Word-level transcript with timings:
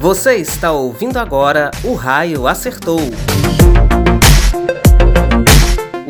Você 0.00 0.36
está 0.36 0.72
ouvindo 0.72 1.18
agora 1.18 1.70
O 1.84 1.92
Raio 1.92 2.46
Acertou. 2.46 3.00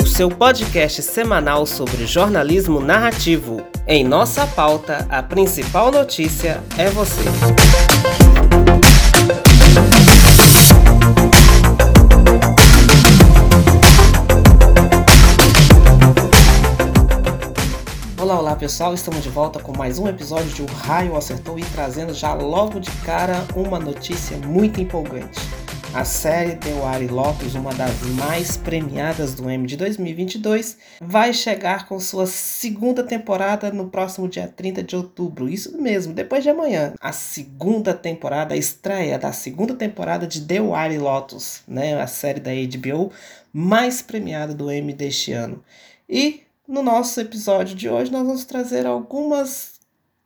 O 0.00 0.06
seu 0.06 0.28
podcast 0.28 1.02
semanal 1.02 1.66
sobre 1.66 2.06
jornalismo 2.06 2.78
narrativo. 2.78 3.66
Em 3.88 4.04
nossa 4.04 4.46
pauta, 4.46 5.04
a 5.10 5.20
principal 5.24 5.90
notícia 5.90 6.62
é 6.78 6.88
você. 6.88 7.24
Olá, 18.40 18.56
pessoal, 18.56 18.94
estamos 18.94 19.22
de 19.22 19.28
volta 19.28 19.60
com 19.60 19.76
mais 19.76 19.98
um 19.98 20.08
episódio 20.08 20.48
de 20.48 20.62
O 20.62 20.64
Raio 20.64 21.14
Acertou 21.14 21.58
e 21.58 21.62
trazendo 21.62 22.14
já 22.14 22.32
logo 22.32 22.80
de 22.80 22.90
cara 23.02 23.46
uma 23.54 23.78
notícia 23.78 24.34
muito 24.38 24.80
empolgante. 24.80 25.38
A 25.92 26.06
série 26.06 26.56
The 26.56 26.70
Wire 26.70 27.12
Lotus, 27.12 27.54
uma 27.54 27.74
das 27.74 28.00
mais 28.14 28.56
premiadas 28.56 29.34
do 29.34 29.50
M 29.50 29.66
de 29.66 29.76
2022, 29.76 30.78
vai 31.02 31.34
chegar 31.34 31.86
com 31.86 32.00
sua 32.00 32.26
segunda 32.26 33.04
temporada 33.04 33.70
no 33.70 33.90
próximo 33.90 34.26
dia 34.26 34.48
30 34.48 34.84
de 34.84 34.96
outubro. 34.96 35.46
Isso 35.46 35.76
mesmo, 35.76 36.14
depois 36.14 36.42
de 36.42 36.48
amanhã. 36.48 36.94
A 36.98 37.12
segunda 37.12 37.92
temporada, 37.92 38.54
a 38.54 38.56
estreia 38.56 39.18
da 39.18 39.32
segunda 39.32 39.74
temporada 39.74 40.26
de 40.26 40.40
The 40.40 40.62
Wire 40.62 40.96
Lotus, 40.96 41.60
né? 41.68 42.00
a 42.00 42.06
série 42.06 42.40
da 42.40 42.52
HBO 42.52 43.12
mais 43.52 44.00
premiada 44.00 44.54
do 44.54 44.70
M 44.70 44.94
deste 44.94 45.30
ano. 45.30 45.62
E 46.08 46.44
no 46.70 46.84
nosso 46.84 47.20
episódio 47.20 47.74
de 47.74 47.88
hoje, 47.88 48.12
nós 48.12 48.24
vamos 48.24 48.44
trazer 48.44 48.86
algumas 48.86 49.72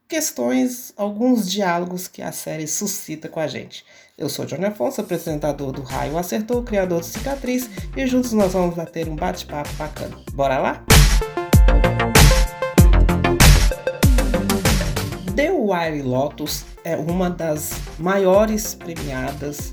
questões, 0.06 0.92
alguns 0.94 1.50
diálogos 1.50 2.06
que 2.06 2.20
a 2.20 2.32
série 2.32 2.66
suscita 2.66 3.30
com 3.30 3.40
a 3.40 3.46
gente. 3.46 3.82
Eu 4.16 4.28
sou 4.28 4.44
Johnny 4.44 4.66
Afonso, 4.66 5.00
apresentador 5.00 5.72
do 5.72 5.80
Raio 5.80 6.18
Acertou, 6.18 6.62
criador 6.62 7.00
do 7.00 7.06
Cicatriz, 7.06 7.70
e 7.96 8.06
juntos 8.06 8.34
nós 8.34 8.52
vamos 8.52 8.76
bater 8.76 9.08
um 9.08 9.16
bate-papo 9.16 9.72
bacana. 9.72 10.18
Bora 10.34 10.58
lá? 10.58 10.84
The 15.34 15.50
Wire 15.50 16.02
Lotus 16.02 16.66
é 16.84 16.94
uma 16.94 17.30
das 17.30 17.72
maiores 17.98 18.74
premiadas 18.74 19.72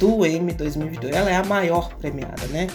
do 0.00 0.26
M 0.26 0.52
2022. 0.52 1.14
Ela 1.14 1.30
é 1.30 1.36
a 1.36 1.44
maior 1.44 1.94
premiada, 1.94 2.48
né? 2.48 2.66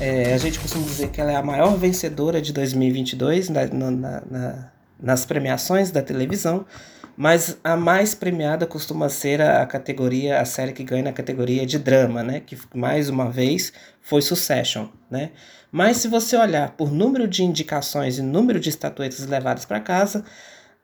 É, 0.00 0.32
a 0.32 0.38
gente 0.38 0.60
costuma 0.60 0.84
dizer 0.84 1.08
que 1.08 1.20
ela 1.20 1.32
é 1.32 1.36
a 1.36 1.42
maior 1.42 1.76
vencedora 1.76 2.40
de 2.40 2.52
2022 2.52 3.48
na, 3.48 3.66
na, 3.66 3.90
na, 3.90 4.72
nas 5.00 5.26
premiações 5.26 5.90
da 5.90 6.00
televisão, 6.00 6.64
mas 7.16 7.58
a 7.64 7.76
mais 7.76 8.14
premiada 8.14 8.64
costuma 8.64 9.08
ser 9.08 9.42
a, 9.42 9.60
a, 9.60 9.66
categoria, 9.66 10.40
a 10.40 10.44
série 10.44 10.72
que 10.72 10.84
ganha 10.84 11.02
na 11.02 11.12
categoria 11.12 11.66
de 11.66 11.80
drama, 11.80 12.22
né? 12.22 12.38
Que 12.38 12.56
mais 12.72 13.08
uma 13.08 13.28
vez 13.28 13.72
foi 14.00 14.22
Succession, 14.22 14.86
né? 15.10 15.32
Mas 15.72 15.96
se 15.96 16.06
você 16.06 16.36
olhar 16.36 16.70
por 16.76 16.92
número 16.92 17.26
de 17.26 17.42
indicações 17.42 18.18
e 18.18 18.22
número 18.22 18.60
de 18.60 18.68
estatuetas 18.68 19.26
levadas 19.26 19.64
para 19.64 19.80
casa, 19.80 20.24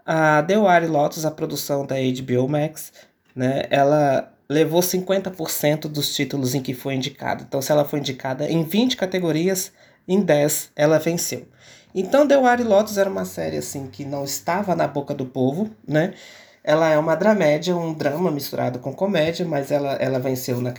a 0.04 0.42
The 0.42 0.58
Wire 0.58 0.88
Lotus, 0.88 1.24
a 1.24 1.30
produção 1.30 1.86
da 1.86 1.94
HBO 1.94 2.48
Max, 2.48 2.92
né? 3.34 3.62
Ela 3.70 4.33
levou 4.48 4.80
50% 4.80 5.88
dos 5.88 6.14
títulos 6.14 6.54
em 6.54 6.62
que 6.62 6.74
foi 6.74 6.94
indicada. 6.94 7.44
Então, 7.46 7.62
se 7.62 7.72
ela 7.72 7.84
foi 7.84 7.98
indicada 7.98 8.48
em 8.50 8.62
20 8.62 8.96
categorias, 8.96 9.72
em 10.06 10.20
10 10.20 10.70
ela 10.76 10.98
venceu. 10.98 11.46
Então, 11.94 12.26
The 12.26 12.36
Wire 12.36 12.64
Lotus 12.64 12.98
era 12.98 13.08
uma 13.08 13.24
série 13.24 13.56
assim 13.56 13.86
que 13.86 14.04
não 14.04 14.24
estava 14.24 14.74
na 14.74 14.86
boca 14.86 15.14
do 15.14 15.26
povo, 15.26 15.70
né? 15.86 16.14
Ela 16.62 16.90
é 16.90 16.98
uma 16.98 17.14
dramédia, 17.14 17.76
um 17.76 17.92
drama 17.92 18.30
misturado 18.30 18.78
com 18.78 18.92
comédia, 18.92 19.46
mas 19.46 19.70
ela, 19.70 19.92
ela 19.94 20.18
venceu 20.18 20.60
na, 20.60 20.72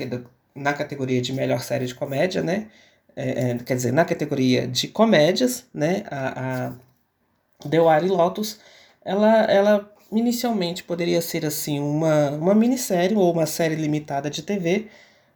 na 0.54 0.74
categoria 0.74 1.22
de 1.22 1.32
melhor 1.32 1.62
série 1.62 1.86
de 1.86 1.96
comédia, 1.96 2.42
né? 2.42 2.68
É, 3.16 3.52
é, 3.52 3.58
quer 3.60 3.76
dizer, 3.76 3.94
na 3.94 4.04
categoria 4.04 4.68
de 4.68 4.88
comédias, 4.90 5.66
né? 5.74 6.04
A, 6.12 6.68
a 6.68 7.70
The 7.70 7.80
Wire 7.80 8.10
Lotus, 8.10 8.60
ela, 9.04 9.44
ela 9.44 9.95
inicialmente 10.12 10.84
poderia 10.84 11.22
ser 11.22 11.46
assim 11.46 11.80
uma, 11.80 12.32
uma 12.32 12.56
minissérie 12.56 13.16
ou 13.16 13.32
uma 13.32 13.46
série 13.46 13.76
limitada 13.76 14.30
de 14.30 14.42
TV, 14.42 14.88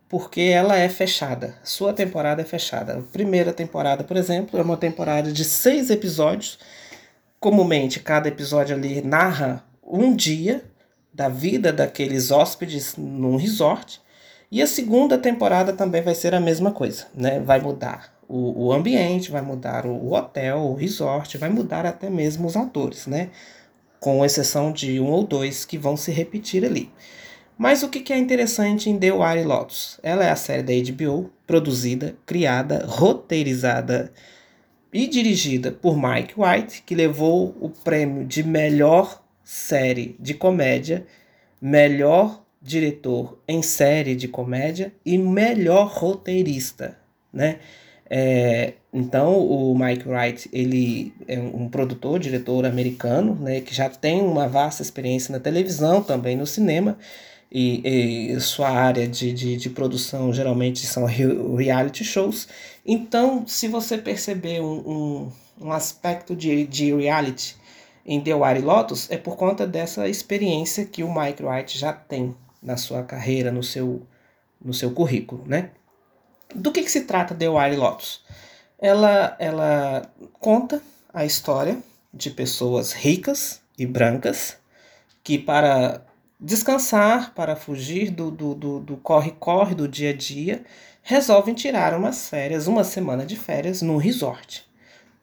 porque 0.08 0.42
ela 0.42 0.78
é 0.78 0.90
fechada. 0.90 1.56
Sua 1.64 1.94
temporada 1.94 2.42
é 2.42 2.46
fechada. 2.46 2.98
A 2.98 3.02
primeira 3.02 3.54
temporada, 3.54 4.04
por 4.04 4.18
exemplo, 4.18 4.60
é 4.60 4.64
uma 4.64 4.78
temporada 4.78 5.32
de 5.32 5.46
seis 5.46 5.90
episódios. 5.90 6.58
Comumente, 7.40 8.00
cada 8.00 8.28
episódio 8.28 8.76
ali 8.76 9.02
narra 9.02 9.64
um 9.84 10.16
dia 10.16 10.64
da 11.14 11.30
vida 11.30 11.72
daqueles 11.72 12.32
hóspedes 12.32 12.96
num 12.98 13.36
resort. 13.36 14.02
E 14.52 14.62
a 14.62 14.68
segunda 14.68 15.18
temporada 15.18 15.74
também 15.74 16.02
vai 16.02 16.16
ser 16.16 16.34
a 16.34 16.40
mesma 16.40 16.72
coisa, 16.72 17.06
né? 17.14 17.40
Vai 17.40 17.60
mudar 17.62 18.20
o, 18.28 18.68
o 18.68 18.74
ambiente, 18.74 19.30
vai 19.30 19.42
mudar 19.42 19.86
o, 19.86 19.92
o 19.92 20.14
hotel, 20.14 20.60
o 20.60 20.76
resort, 20.76 21.38
vai 21.38 21.50
mudar 21.50 21.86
até 21.86 22.10
mesmo 22.10 22.48
os 22.48 22.56
atores, 22.56 23.06
né? 23.06 23.30
Com 24.00 24.24
exceção 24.24 24.72
de 24.72 25.00
um 25.00 25.08
ou 25.08 25.24
dois 25.24 25.66
que 25.66 25.78
vão 25.78 25.98
se 25.98 26.12
repetir 26.12 26.64
ali. 26.64 26.92
Mas 27.58 27.84
o 27.84 27.90
que 27.90 28.14
é 28.14 28.18
interessante 28.18 28.90
em 28.90 28.98
The 28.98 29.12
Wire 29.12 29.44
Lotus? 29.44 30.00
Ela 30.02 30.24
é 30.24 30.30
a 30.30 30.36
série 30.36 30.64
da 30.64 30.92
HBO, 30.92 31.30
produzida, 31.46 32.16
criada, 32.26 32.86
roteirizada 32.88 34.14
e 34.94 35.08
dirigida 35.08 35.72
por 35.72 35.98
Mike 35.98 36.36
White, 36.38 36.84
que 36.86 36.96
levou 36.96 37.56
o 37.60 37.70
prêmio 37.70 38.26
de 38.26 38.44
melhor 38.44 39.22
série 39.44 40.16
de 40.20 40.34
comédia, 40.34 41.06
melhor 41.62 42.44
diretor 42.62 43.38
em 43.48 43.62
série 43.62 44.16
de 44.16 44.28
comédia 44.28 44.94
e 45.06 45.18
melhor 45.18 45.88
roteirista, 45.88 46.98
né? 47.32 47.60
É, 48.10 48.74
então, 48.92 49.38
o 49.38 49.78
Mike 49.78 50.10
Wright, 50.10 50.50
ele 50.52 51.14
é 51.28 51.40
um 51.40 51.70
produtor, 51.70 52.20
diretor 52.20 52.66
americano, 52.66 53.36
né, 53.36 53.62
que 53.62 53.74
já 53.74 53.88
tem 53.88 54.22
uma 54.22 54.48
vasta 54.48 54.82
experiência 54.82 55.32
na 55.32 55.40
televisão, 55.40 56.02
também 56.02 56.36
no 56.36 56.48
cinema, 56.48 56.98
e, 57.52 58.32
e 58.34 58.40
sua 58.40 58.70
área 58.70 59.08
de, 59.08 59.32
de, 59.32 59.58
de, 59.58 59.70
produção 59.70 60.34
geralmente 60.34 60.86
são 60.86 61.06
reality 61.06 62.04
shows. 62.04 62.48
Então, 62.86 63.46
se 63.48 63.68
você 63.68 63.98
perceber 63.98 64.62
um, 64.62 65.32
um, 65.60 65.68
um 65.68 65.72
aspecto 65.72 66.36
de, 66.36 66.66
de 66.66 66.94
reality 66.94 67.56
em 68.06 68.22
The 68.22 68.34
Wire 68.34 68.62
Lotus, 68.62 69.10
é 69.12 69.18
por 69.18 69.36
conta 69.36 69.68
dessa 69.68 70.08
experiência 70.08 70.86
que 70.86 71.04
o 71.04 71.14
Mike 71.14 71.44
Wright 71.44 71.78
já 71.78 71.94
tem 71.94 72.36
na 72.62 72.78
sua 72.78 73.04
carreira, 73.04 73.52
no 73.52 73.64
seu, 73.64 74.02
no 74.64 74.74
seu 74.74 74.92
currículo, 74.92 75.44
né? 75.48 75.72
Do 76.54 76.72
que, 76.72 76.82
que 76.82 76.92
se 76.92 77.02
trata 77.02 77.36
The 77.36 77.50
Wire 77.50 77.76
Lotus? 77.76 78.24
Ela, 78.78 79.36
ela 79.40 80.10
conta 80.40 80.82
a 81.14 81.26
história 81.26 81.78
de 82.14 82.30
pessoas 82.30 82.92
ricas 82.92 83.62
e 83.78 83.86
brancas 83.86 84.58
que 85.24 85.38
para 85.38 86.06
descansar, 86.40 87.34
para 87.36 87.56
fugir 87.56 88.10
do 88.12 88.98
corre-corre 89.02 89.76
do, 89.76 89.84
do, 89.84 89.88
do 89.88 89.92
dia 89.92 90.12
a 90.12 90.14
dia, 90.14 90.64
resolvem 91.04 91.54
tirar 91.54 91.94
umas 91.94 92.30
férias, 92.30 92.68
uma 92.68 92.84
semana 92.84 93.26
de 93.26 93.36
férias 93.36 93.82
num 93.82 93.98
resort. 93.98 94.66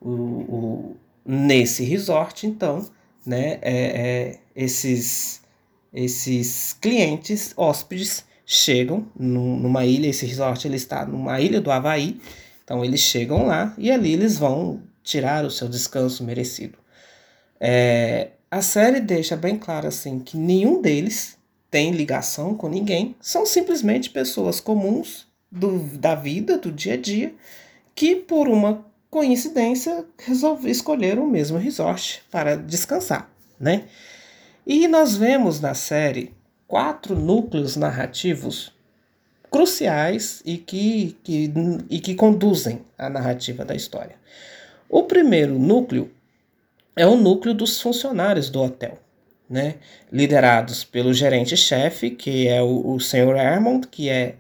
O, 0.01 0.11
o, 0.11 0.97
nesse 1.25 1.83
resort, 1.85 2.47
então, 2.47 2.87
né, 3.25 3.59
é, 3.63 3.71
é, 3.73 4.39
esses, 4.55 5.43
esses 5.93 6.75
clientes, 6.75 7.55
hóspedes, 7.57 8.25
chegam 8.49 9.05
numa 9.19 9.85
ilha, 9.85 10.07
esse 10.07 10.25
resort 10.25 10.67
ele 10.67 10.77
está 10.77 11.05
numa 11.05 11.41
ilha 11.41 11.61
do 11.61 11.73
Havaí, 11.73 12.21
então 12.65 12.85
eles 12.85 13.01
chegam 13.01 13.45
lá 13.45 13.75
e 13.77 13.91
ali 13.91 14.13
eles 14.13 14.39
vão 14.39 14.81
tirar 15.03 15.45
o 15.45 15.51
seu 15.51 15.69
descanso 15.69 16.23
merecido. 16.23 16.79
É, 17.61 18.31
a 18.49 18.63
série 18.63 19.01
deixa 19.01 19.37
bem 19.37 19.59
claro 19.59 19.89
assim 19.89 20.21
que 20.21 20.37
nenhum 20.37 20.81
deles 20.81 21.37
tem 21.69 21.91
ligação 21.91 22.55
com 22.55 22.69
ninguém, 22.69 23.17
são 23.21 23.45
simplesmente 23.45 24.11
pessoas 24.11 24.61
comuns 24.61 25.27
do, 25.51 25.81
da 25.99 26.15
vida, 26.15 26.57
do 26.57 26.71
dia 26.71 26.95
a 26.95 26.97
dia, 26.97 27.35
que 27.95 28.15
por 28.15 28.49
uma 28.49 28.87
coincidência 29.11 30.05
resolveram 30.19 30.71
escolher 30.71 31.19
o 31.19 31.27
mesmo 31.27 31.59
resort 31.59 32.23
para 32.31 32.57
descansar, 32.57 33.29
né? 33.59 33.85
E 34.65 34.87
nós 34.87 35.17
vemos 35.17 35.61
na 35.61 35.75
série 35.75 36.36
quatro 36.67 37.15
núcleos 37.15 37.77
narrativos 37.77 38.73
cruciais 39.51 40.43
e 40.45 40.59
que, 40.59 41.17
que, 41.23 41.53
e 41.89 42.01
que 42.01 42.15
conduzem 42.15 42.83
a 42.99 43.09
narrativa 43.09 43.65
da 43.65 43.75
história. 43.75 44.17
O 44.89 45.05
primeiro 45.05 45.59
núcleo 45.59 46.11
é 46.95 47.07
o 47.07 47.17
núcleo 47.17 47.55
dos 47.55 47.81
funcionários 47.81 48.51
do 48.51 48.63
hotel, 48.63 48.99
né? 49.49 49.77
liderados 50.11 50.85
pelo 50.85 51.13
gerente-chefe, 51.13 52.11
que 52.11 52.49
é 52.49 52.63
o, 52.63 52.95
o 52.95 53.01
Sr. 53.01 53.37
Armond, 53.37 53.87
que 53.89 54.09
é, 54.09 54.37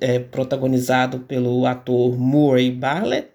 é 0.00 0.18
protagonizado 0.18 1.20
pelo 1.20 1.66
ator 1.66 2.16
Murray 2.18 2.70
Bartlett, 2.70 3.28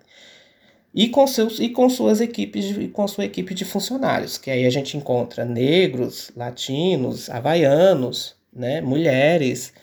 e 0.93 1.09
com, 1.09 1.25
seus, 1.25 1.59
e 1.59 1.69
com 1.69 1.89
suas 1.89 2.21
equipes 2.21 2.65
e 2.77 2.87
com 2.87 3.07
sua 3.07 3.25
equipe 3.25 3.53
de 3.53 3.65
funcionários, 3.65 4.37
que 4.37 4.51
aí 4.51 4.65
a 4.65 4.69
gente 4.69 4.95
encontra 4.95 5.43
negros, 5.43 6.31
latinos, 6.35 7.29
havaianos, 7.29 8.35
né, 8.53 8.79
mulheres, 8.81 9.73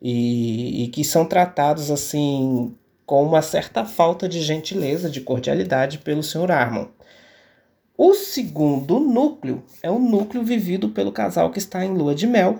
e, 0.00 0.84
e 0.84 0.88
que 0.88 1.04
são 1.04 1.26
tratados 1.26 1.90
assim 1.90 2.74
com 3.06 3.22
uma 3.22 3.42
certa 3.42 3.84
falta 3.84 4.28
de 4.28 4.40
gentileza, 4.40 5.10
de 5.10 5.20
cordialidade 5.20 5.98
pelo 5.98 6.22
Sr. 6.22 6.50
Armon. 6.50 6.86
O 7.96 8.14
segundo 8.14 8.98
núcleo 8.98 9.62
é 9.82 9.90
o 9.90 9.98
núcleo 9.98 10.42
vivido 10.42 10.88
pelo 10.88 11.12
casal 11.12 11.50
que 11.50 11.58
está 11.58 11.84
em 11.84 11.94
lua 11.94 12.14
de 12.14 12.26
mel, 12.26 12.58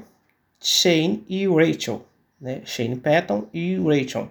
Shane 0.60 1.24
e 1.28 1.46
Rachel, 1.48 2.04
né? 2.40 2.60
Shane 2.64 2.96
Patton 2.96 3.46
e 3.52 3.76
Rachel, 3.76 4.30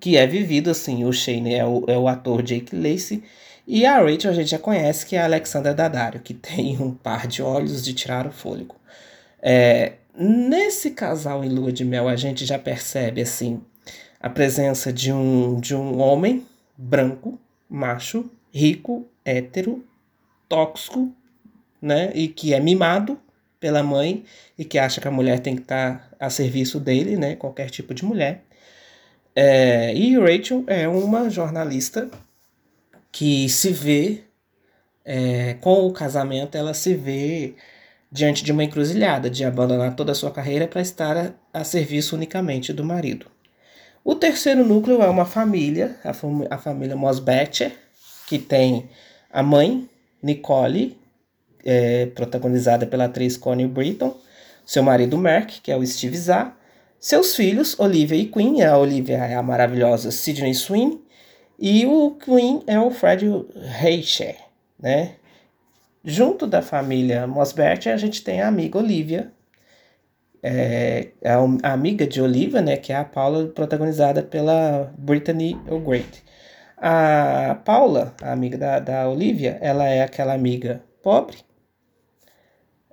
que 0.00 0.16
é 0.16 0.26
vivido 0.26 0.70
assim. 0.70 1.04
O 1.04 1.12
Shane 1.12 1.54
é 1.54 1.64
o, 1.64 1.84
é 1.86 1.96
o 1.96 2.08
ator 2.08 2.42
Jake 2.42 2.74
Lacey 2.74 3.22
e 3.66 3.86
a 3.86 3.98
Rachel 3.98 4.30
a 4.30 4.34
gente 4.34 4.50
já 4.50 4.58
conhece 4.58 5.06
que 5.06 5.16
é 5.16 5.20
a 5.20 5.24
Alexandra 5.24 5.72
Daddario, 5.72 6.20
que 6.20 6.34
tem 6.34 6.80
um 6.80 6.92
par 6.92 7.26
de 7.26 7.42
olhos 7.42 7.82
de 7.84 7.94
tirar 7.94 8.26
o 8.26 8.32
fôlego. 8.32 8.76
É, 9.40 9.94
nesse 10.16 10.90
casal 10.90 11.44
em 11.44 11.48
lua 11.48 11.72
de 11.72 11.84
mel 11.84 12.08
a 12.08 12.16
gente 12.16 12.44
já 12.44 12.58
percebe 12.58 13.20
assim 13.20 13.60
a 14.20 14.30
presença 14.30 14.90
de 14.92 15.12
um, 15.12 15.60
de 15.60 15.74
um 15.74 16.00
homem 16.00 16.46
branco, 16.76 17.38
macho, 17.68 18.30
rico, 18.52 19.06
hétero, 19.24 19.84
tóxico, 20.48 21.12
né? 21.80 22.10
E 22.14 22.28
que 22.28 22.54
é 22.54 22.60
mimado 22.60 23.18
pela 23.60 23.82
mãe 23.82 24.24
e 24.58 24.64
que 24.64 24.78
acha 24.78 25.00
que 25.00 25.08
a 25.08 25.10
mulher 25.10 25.40
tem 25.40 25.56
que 25.56 25.62
estar 25.62 25.98
tá 25.98 26.16
a 26.26 26.30
serviço 26.30 26.80
dele, 26.80 27.16
né? 27.16 27.36
Qualquer 27.36 27.68
tipo 27.68 27.92
de 27.92 28.04
mulher. 28.04 28.44
É, 29.34 29.92
e 29.94 30.16
Rachel 30.18 30.64
é 30.66 30.86
uma 30.86 31.28
jornalista 31.28 32.08
que 33.10 33.48
se 33.48 33.70
vê, 33.70 34.22
é, 35.04 35.54
com 35.60 35.86
o 35.86 35.92
casamento, 35.92 36.56
ela 36.56 36.74
se 36.74 36.94
vê 36.94 37.54
diante 38.10 38.44
de 38.44 38.52
uma 38.52 38.62
encruzilhada 38.62 39.28
de 39.28 39.44
abandonar 39.44 39.96
toda 39.96 40.12
a 40.12 40.14
sua 40.14 40.30
carreira 40.30 40.68
para 40.68 40.80
estar 40.80 41.16
a, 41.16 41.32
a 41.52 41.64
serviço 41.64 42.14
unicamente 42.14 42.72
do 42.72 42.84
marido. 42.84 43.26
O 44.04 44.14
terceiro 44.14 44.64
núcleo 44.64 45.02
é 45.02 45.08
uma 45.08 45.24
família, 45.24 45.96
a, 46.04 46.12
fam 46.12 46.46
a 46.50 46.58
família 46.58 46.94
Mosbecher, 46.94 47.72
que 48.28 48.38
tem 48.38 48.88
a 49.32 49.42
mãe, 49.42 49.88
Nicole, 50.22 50.96
é, 51.64 52.06
protagonizada 52.06 52.86
pela 52.86 53.06
atriz 53.06 53.36
Connie 53.36 53.66
Britton, 53.66 54.16
seu 54.64 54.82
marido 54.82 55.18
Mark, 55.18 55.50
que 55.62 55.72
é 55.72 55.76
o 55.76 55.86
Steve 55.86 56.16
Zahn, 56.16 56.52
seus 57.04 57.36
filhos, 57.36 57.78
Olivia 57.78 58.16
e 58.16 58.24
Queen, 58.24 58.62
a 58.62 58.78
Olivia 58.78 59.18
é 59.18 59.34
a 59.34 59.42
maravilhosa 59.42 60.10
Sidney 60.10 60.54
Sweeney, 60.54 61.04
e 61.58 61.84
o 61.84 62.12
Queen 62.12 62.62
é 62.66 62.80
o 62.80 62.90
Fred 62.90 63.26
Reicher, 63.54 64.36
né? 64.80 65.16
Junto 66.02 66.46
da 66.46 66.62
família 66.62 67.26
Mosbert, 67.26 67.88
a 67.88 67.98
gente 67.98 68.24
tem 68.24 68.40
a 68.40 68.48
amiga 68.48 68.78
Olivia, 68.78 69.30
é, 70.42 71.08
a, 71.62 71.72
amiga 71.74 72.06
de 72.06 72.22
Oliva, 72.22 72.62
né, 72.62 72.78
que 72.78 72.90
é 72.90 72.96
a 72.96 73.04
Paula, 73.04 73.48
protagonizada 73.48 74.22
pela 74.22 74.90
Brittany 74.96 75.60
O'Grady. 75.68 76.22
A 76.78 77.60
Paula, 77.66 78.14
a 78.22 78.32
amiga 78.32 78.56
da, 78.56 78.78
da 78.78 79.08
Olivia, 79.10 79.58
ela 79.60 79.86
é 79.86 80.02
aquela 80.02 80.32
amiga 80.32 80.82
pobre, 81.02 81.36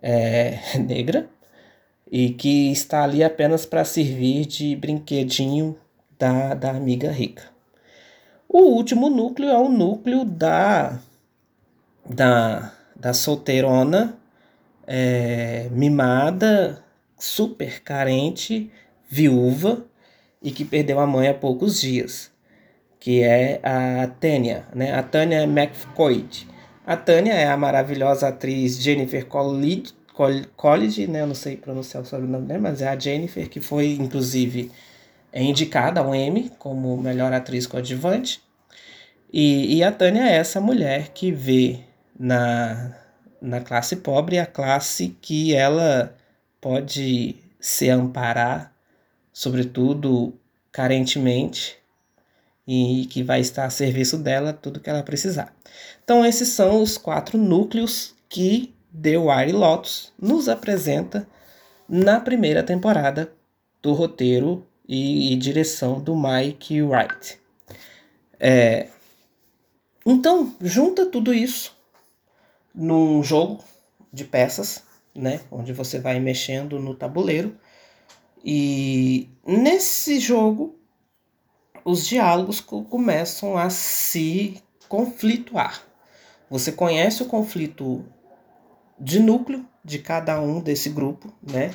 é, 0.02 0.60
negra, 0.86 1.30
e 2.12 2.32
que 2.32 2.72
está 2.72 3.04
ali 3.04 3.24
apenas 3.24 3.66
para 3.66 3.86
servir 3.86 4.46
de 4.46 4.76
brinquedinho 4.76 5.78
da, 6.20 6.54
da 6.54 6.72
amiga 6.72 7.10
rica. 7.10 7.44
O 8.50 8.64
último 8.64 9.10
núcleo 9.10 9.50
é 9.50 9.58
o 9.58 9.70
núcleo 9.70 10.26
da, 10.26 11.00
da, 12.06 12.74
da 12.94 13.14
solteirona 13.14 14.18
é, 14.86 15.70
mimada 15.72 16.84
super 17.18 17.82
carente, 17.82 18.70
viúva 19.08 19.86
e 20.44 20.52
que 20.52 20.66
perdeu 20.66 21.00
a 21.00 21.08
mãe 21.08 21.30
há 21.30 21.34
poucos 21.34 21.80
dias, 21.80 22.30
que 23.00 23.24
é 23.24 23.62
a 23.64 24.08
Tânia, 24.08 24.66
né? 24.76 24.94
A 24.94 25.02
Tânia 25.02 25.44
McCoy. 25.44 26.26
A 26.86 26.98
Tânia 26.98 27.34
é 27.34 27.48
a 27.48 27.56
maravilhosa 27.56 28.28
atriz 28.28 28.82
Jennifer 28.82 29.26
Coolidge, 29.26 29.94
College, 30.56 31.08
né? 31.08 31.22
Eu 31.22 31.28
não 31.28 31.36
sei 31.36 31.58
pronunciar 31.58 32.04
o 32.04 32.06
sobrenome 32.06 32.46
dela, 32.46 32.60
mas 32.60 32.82
é 32.82 32.88
a 32.88 33.00
Jennifer 33.00 33.50
que 33.50 33.60
foi 33.60 33.94
inclusive 33.94 34.72
é 35.32 35.42
indicada 35.42 36.02
ao 36.02 36.14
Emmy 36.14 36.52
como 36.60 36.98
melhor 36.98 37.32
atriz 37.34 37.66
coadjuvante. 37.66 38.42
E, 39.32 39.78
e 39.78 39.84
a 39.84 39.92
Tânia 39.92 40.24
é 40.24 40.36
essa 40.36 40.60
mulher 40.60 41.10
que 41.10 41.32
vê 41.32 41.80
na, 42.20 42.94
na 43.42 43.62
classe 43.62 43.96
pobre 43.98 44.38
a 44.38 44.46
classe 44.46 45.16
que 45.22 45.56
ela 45.56 46.16
pode 46.60 47.36
se 47.60 47.90
amparar, 47.90 48.74
sobretudo 49.32 50.34
carentemente, 50.72 51.78
e 52.68 53.08
que 53.10 53.24
vai 53.24 53.40
estar 53.40 53.66
a 53.66 53.70
serviço 53.70 54.18
dela 54.18 54.54
tudo 54.54 54.80
que 54.80 54.90
ela 54.90 55.04
precisar. 55.04 55.54
Então, 56.04 56.26
esses 56.26 56.50
são 56.50 56.82
os 56.82 56.98
quatro 56.98 57.38
núcleos 57.38 58.14
que 58.30 58.71
The 59.00 59.18
Wire 59.18 59.52
Lotus 59.52 60.14
nos 60.20 60.50
apresenta 60.50 61.28
na 61.88 62.20
primeira 62.20 62.64
temporada 62.64 63.34
do 63.82 63.94
roteiro 63.94 64.66
e, 64.88 65.34
e 65.34 65.36
direção 65.36 66.00
do 66.00 66.16
Mike 66.16 66.82
Wright. 66.82 67.40
É, 68.40 68.88
então, 70.06 70.56
junta 70.62 71.06
tudo 71.06 71.34
isso 71.34 71.76
num 72.74 73.24
jogo 73.24 73.64
de 74.12 74.24
peças 74.24 74.84
né? 75.14 75.42
Onde 75.52 75.74
você 75.74 76.00
vai 76.00 76.20
mexendo 76.20 76.80
no 76.80 76.96
tabuleiro. 76.96 77.56
E 78.44 79.30
nesse 79.46 80.20
jogo, 80.20 80.76
os 81.86 82.08
diálogos 82.08 82.60
começam 82.60 83.58
a 83.58 83.70
se 83.70 84.62
conflituar. 84.88 85.84
Você 86.50 86.72
conhece 86.72 87.24
o 87.24 87.28
conflito 87.28 88.04
de 89.02 89.20
núcleo 89.20 89.66
de 89.84 89.98
cada 89.98 90.40
um 90.40 90.60
desse 90.62 90.90
grupo, 90.90 91.34
né? 91.42 91.72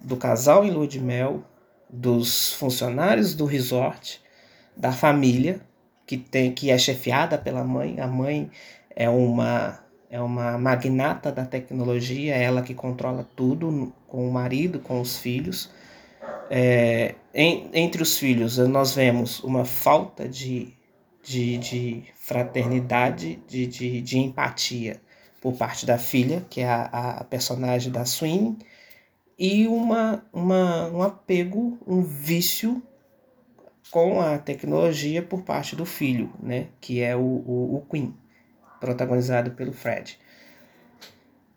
Do 0.00 0.16
casal 0.16 0.64
em 0.64 0.70
lua 0.70 0.86
de 0.86 1.00
mel, 1.00 1.42
dos 1.90 2.52
funcionários 2.52 3.34
do 3.34 3.44
resort, 3.44 4.22
da 4.76 4.92
família 4.92 5.60
que 6.06 6.16
tem 6.16 6.52
que 6.52 6.70
é 6.70 6.78
chefiada 6.78 7.36
pela 7.36 7.64
mãe. 7.64 8.00
A 8.00 8.06
mãe 8.06 8.48
é 8.94 9.08
uma 9.08 9.80
é 10.10 10.20
uma 10.20 10.56
magnata 10.56 11.30
da 11.30 11.44
tecnologia, 11.44 12.34
é 12.34 12.42
ela 12.42 12.62
que 12.62 12.72
controla 12.72 13.28
tudo 13.36 13.92
com 14.06 14.26
o 14.26 14.32
marido, 14.32 14.78
com 14.78 15.00
os 15.00 15.18
filhos. 15.18 15.70
É, 16.48 17.14
em, 17.34 17.68
entre 17.74 18.02
os 18.02 18.16
filhos, 18.16 18.56
nós 18.56 18.94
vemos 18.94 19.40
uma 19.40 19.66
falta 19.66 20.26
de, 20.26 20.72
de, 21.22 21.58
de 21.58 22.04
fraternidade, 22.14 23.38
de, 23.46 23.66
de, 23.66 24.00
de, 24.00 24.18
empatia 24.18 24.98
por 25.40 25.54
parte 25.54 25.86
da 25.86 25.98
filha, 25.98 26.44
que 26.50 26.60
é 26.60 26.68
a, 26.68 27.18
a 27.18 27.24
personagem 27.24 27.92
da 27.92 28.04
Swing, 28.04 28.58
e 29.38 29.68
uma, 29.68 30.24
uma, 30.32 30.88
um 30.88 31.02
apego, 31.02 31.78
um 31.86 32.02
vício 32.02 32.82
com 33.90 34.20
a 34.20 34.38
tecnologia 34.38 35.22
por 35.22 35.42
parte 35.42 35.76
do 35.76 35.86
filho, 35.86 36.32
né, 36.42 36.68
que 36.80 37.00
é 37.00 37.16
o, 37.16 37.20
o, 37.20 37.76
o 37.76 37.86
Queen 37.90 38.14
protagonizado 38.80 39.52
pelo 39.52 39.72
Fred. 39.72 40.18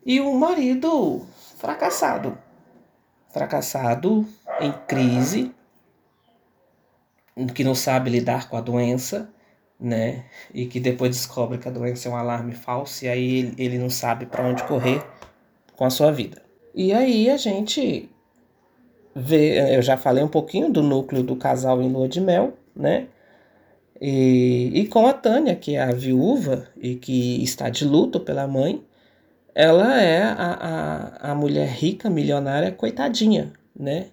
E 0.06 0.20
o 0.20 0.34
marido 0.34 1.26
fracassado. 1.58 2.38
Fracassado, 3.30 4.28
em 4.60 4.72
crise, 4.88 5.54
que 7.54 7.64
não 7.64 7.76
sabe 7.76 8.10
lidar 8.10 8.50
com 8.50 8.58
a 8.58 8.62
doença, 8.62 9.32
né? 9.82 10.26
E 10.54 10.68
que 10.68 10.80
depois 10.80 11.10
descobre 11.16 11.58
que 11.58 11.68
a 11.68 11.72
doença 11.72 12.08
é 12.08 12.12
um 12.12 12.16
alarme 12.16 12.54
falso 12.54 13.04
e 13.04 13.08
aí 13.08 13.54
ele, 13.58 13.80
não 13.80 13.90
sabe 13.90 14.28
para 14.28 14.46
onde 14.46 14.64
correr 14.64 15.04
com 15.76 15.84
a 15.84 15.90
sua 15.90 16.12
vida. 16.12 16.42
E 16.76 16.94
aí 16.94 17.30
a 17.30 17.38
gente 17.38 18.10
vê, 19.16 19.76
eu 19.76 19.82
já 19.82 19.98
falei 19.98 20.24
um 20.24 20.28
pouquinho 20.28 20.72
do 20.72 20.84
núcleo 20.84 21.24
do 21.24 21.36
casal 21.36 21.82
em 21.82 21.92
lua 21.92 22.08
de 22.08 22.22
mel, 22.22 22.54
né? 22.76 23.08
E, 24.00 24.72
e 24.74 24.88
com 24.88 25.06
a 25.08 25.14
Tânia, 25.14 25.56
que 25.56 25.76
é 25.76 25.82
a 25.82 25.92
viúva 25.92 26.68
e 26.78 26.96
que 26.96 27.44
está 27.44 27.70
de 27.70 27.86
luto 27.86 28.20
pela 28.20 28.48
mãe, 28.48 28.84
ela 29.54 30.02
é 30.02 30.24
a, 30.24 31.12
a, 31.22 31.32
a 31.32 31.36
mulher 31.36 31.68
rica, 31.68 32.10
milionária, 32.10 32.72
coitadinha, 32.72 33.52
né? 33.76 34.08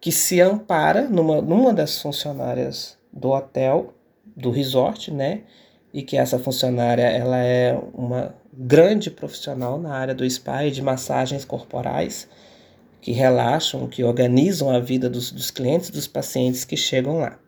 Que 0.00 0.10
se 0.12 0.40
ampara 0.40 1.08
numa, 1.08 1.40
numa 1.40 1.72
das 1.72 2.00
funcionárias 2.02 2.98
do 3.12 3.30
hotel, 3.30 3.93
do 4.36 4.50
resort, 4.50 5.10
né? 5.10 5.42
E 5.92 6.02
que 6.02 6.16
essa 6.16 6.38
funcionária 6.38 7.02
ela 7.02 7.38
é 7.38 7.78
uma 7.92 8.34
grande 8.52 9.10
profissional 9.10 9.78
na 9.78 9.94
área 9.94 10.14
do 10.14 10.28
spa 10.28 10.64
e 10.64 10.70
de 10.70 10.82
massagens 10.82 11.44
corporais, 11.44 12.28
que 13.00 13.12
relaxam, 13.12 13.86
que 13.86 14.02
organizam 14.02 14.70
a 14.70 14.80
vida 14.80 15.08
dos, 15.08 15.30
dos 15.30 15.50
clientes, 15.50 15.90
dos 15.90 16.06
pacientes 16.06 16.64
que 16.64 16.76
chegam 16.76 17.18
lá. 17.18 17.38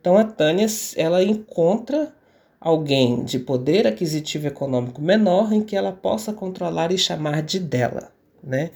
Então 0.00 0.16
a 0.16 0.24
Tânia 0.24 0.66
ela 0.96 1.22
encontra 1.22 2.12
alguém 2.60 3.24
de 3.24 3.38
poder 3.38 3.86
aquisitivo 3.86 4.46
econômico 4.46 5.00
menor 5.00 5.52
em 5.52 5.62
que 5.62 5.76
ela 5.76 5.92
possa 5.92 6.32
controlar 6.32 6.92
e 6.92 6.98
chamar 6.98 7.42
de 7.42 7.58
dela, 7.60 8.12
né? 8.42 8.70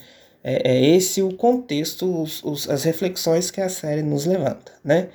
é, 0.46 0.76
é 0.76 0.87
esse 0.94 1.20
o 1.20 1.35
contexto, 1.35 2.23
os, 2.23 2.40
os, 2.44 2.70
as 2.70 2.85
reflexões 2.85 3.50
que 3.50 3.61
a 3.61 3.68
série 3.68 4.02
nos 4.02 4.26
levanta, 4.26 4.73
né? 4.85 5.08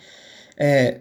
É, 0.58 1.00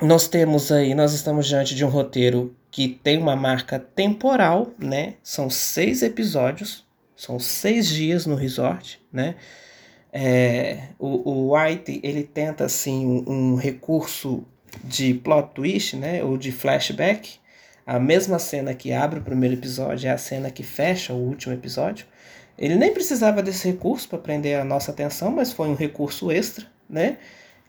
nós 0.00 0.26
temos 0.26 0.72
aí, 0.72 0.94
nós 0.94 1.12
estamos 1.12 1.46
diante 1.46 1.74
de 1.74 1.84
um 1.84 1.88
roteiro 1.88 2.54
que 2.70 2.88
tem 2.88 3.18
uma 3.18 3.36
marca 3.36 3.78
temporal, 3.78 4.72
né? 4.78 5.14
São 5.22 5.48
seis 5.48 6.02
episódios, 6.02 6.84
são 7.16 7.38
seis 7.38 7.88
dias 7.88 8.26
no 8.26 8.34
resort, 8.34 9.00
né? 9.12 9.36
É, 10.12 10.88
o, 10.98 11.28
o 11.28 11.56
White 11.56 12.00
ele 12.02 12.22
tenta 12.22 12.64
assim 12.64 13.06
um, 13.06 13.24
um 13.26 13.54
recurso 13.56 14.44
de 14.82 15.14
plot 15.14 15.50
twist, 15.54 15.96
né? 15.96 16.22
Ou 16.24 16.36
de 16.36 16.50
flashback. 16.50 17.38
A 17.86 18.00
mesma 18.00 18.38
cena 18.38 18.74
que 18.74 18.92
abre 18.92 19.20
o 19.20 19.22
primeiro 19.22 19.54
episódio 19.54 20.08
é 20.08 20.10
a 20.10 20.18
cena 20.18 20.50
que 20.50 20.62
fecha 20.62 21.12
o 21.12 21.18
último 21.18 21.54
episódio. 21.54 22.06
Ele 22.58 22.76
nem 22.76 22.92
precisava 22.92 23.42
desse 23.42 23.68
recurso 23.68 24.08
para 24.08 24.18
prender 24.18 24.58
a 24.58 24.64
nossa 24.64 24.90
atenção, 24.90 25.30
mas 25.30 25.52
foi 25.52 25.68
um 25.68 25.74
recurso 25.74 26.30
extra, 26.30 26.66
né? 26.88 27.18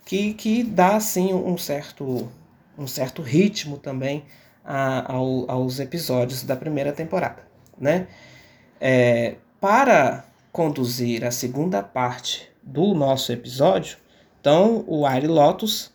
Que, 0.05 0.33
que 0.33 0.63
dá 0.63 0.95
assim 0.95 1.33
um 1.33 1.57
certo, 1.57 2.31
um 2.77 2.87
certo 2.87 3.21
ritmo 3.21 3.77
também 3.77 4.23
a, 4.63 5.13
ao, 5.13 5.49
aos 5.49 5.79
episódios 5.79 6.43
da 6.43 6.55
primeira 6.55 6.93
temporada, 6.93 7.41
né? 7.77 8.07
É, 8.79 9.35
para 9.59 10.25
conduzir 10.51 11.25
a 11.25 11.31
segunda 11.31 11.81
parte 11.81 12.49
do 12.61 12.93
nosso 12.93 13.31
episódio, 13.31 13.97
então 14.39 14.83
o 14.87 15.05
Aire 15.05 15.27
Lotus, 15.27 15.91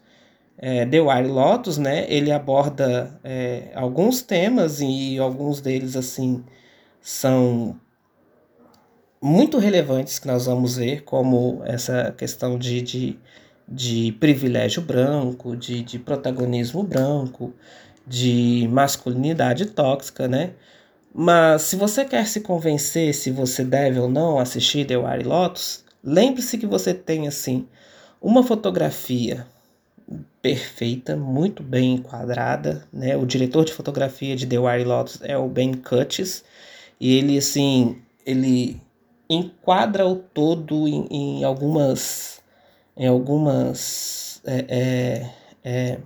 é, 0.58 0.84
The 0.84 1.00
Wire 1.00 1.28
Lotus, 1.28 1.78
né? 1.78 2.04
Ele 2.08 2.30
aborda 2.30 3.18
é, 3.24 3.70
alguns 3.74 4.20
temas 4.20 4.80
e 4.80 5.18
alguns 5.18 5.60
deles 5.60 5.96
assim 5.96 6.44
são 7.00 7.80
muito 9.22 9.58
relevantes 9.58 10.18
que 10.18 10.26
nós 10.26 10.44
vamos 10.44 10.76
ver, 10.76 11.02
como 11.04 11.62
essa 11.64 12.12
questão 12.12 12.58
de, 12.58 12.82
de, 12.82 13.18
de 13.70 14.12
privilégio 14.18 14.82
branco, 14.82 15.56
de, 15.56 15.82
de 15.82 15.98
protagonismo 15.98 16.82
branco, 16.82 17.54
de 18.06 18.68
masculinidade 18.70 19.66
tóxica, 19.66 20.26
né? 20.26 20.52
Mas 21.14 21.62
se 21.62 21.76
você 21.76 22.04
quer 22.04 22.26
se 22.26 22.40
convencer 22.40 23.14
se 23.14 23.30
você 23.30 23.64
deve 23.64 23.98
ou 24.00 24.08
não 24.08 24.38
assistir 24.38 24.86
The 24.86 24.96
White 24.96 25.24
Lotus, 25.24 25.84
lembre-se 26.02 26.58
que 26.58 26.66
você 26.66 26.94
tem 26.94 27.28
assim 27.28 27.66
uma 28.20 28.42
fotografia 28.42 29.46
perfeita, 30.42 31.16
muito 31.16 31.62
bem 31.62 31.94
enquadrada, 31.94 32.84
né? 32.92 33.16
O 33.16 33.26
diretor 33.26 33.64
de 33.64 33.72
fotografia 33.72 34.34
de 34.36 34.46
The 34.46 34.58
White 34.58 34.84
Lotus 34.84 35.18
é 35.22 35.36
o 35.36 35.48
Ben 35.48 35.74
Curtis 35.74 36.44
e 37.00 37.16
ele 37.16 37.38
assim, 37.38 38.00
ele 38.26 38.80
enquadra 39.28 40.06
o 40.06 40.16
todo 40.16 40.88
em, 40.88 41.06
em 41.10 41.44
algumas, 41.44 42.39
em 43.00 43.06
algumas 43.06 44.42
é, 44.44 44.64
é, 44.68 45.30
é, 45.64 45.98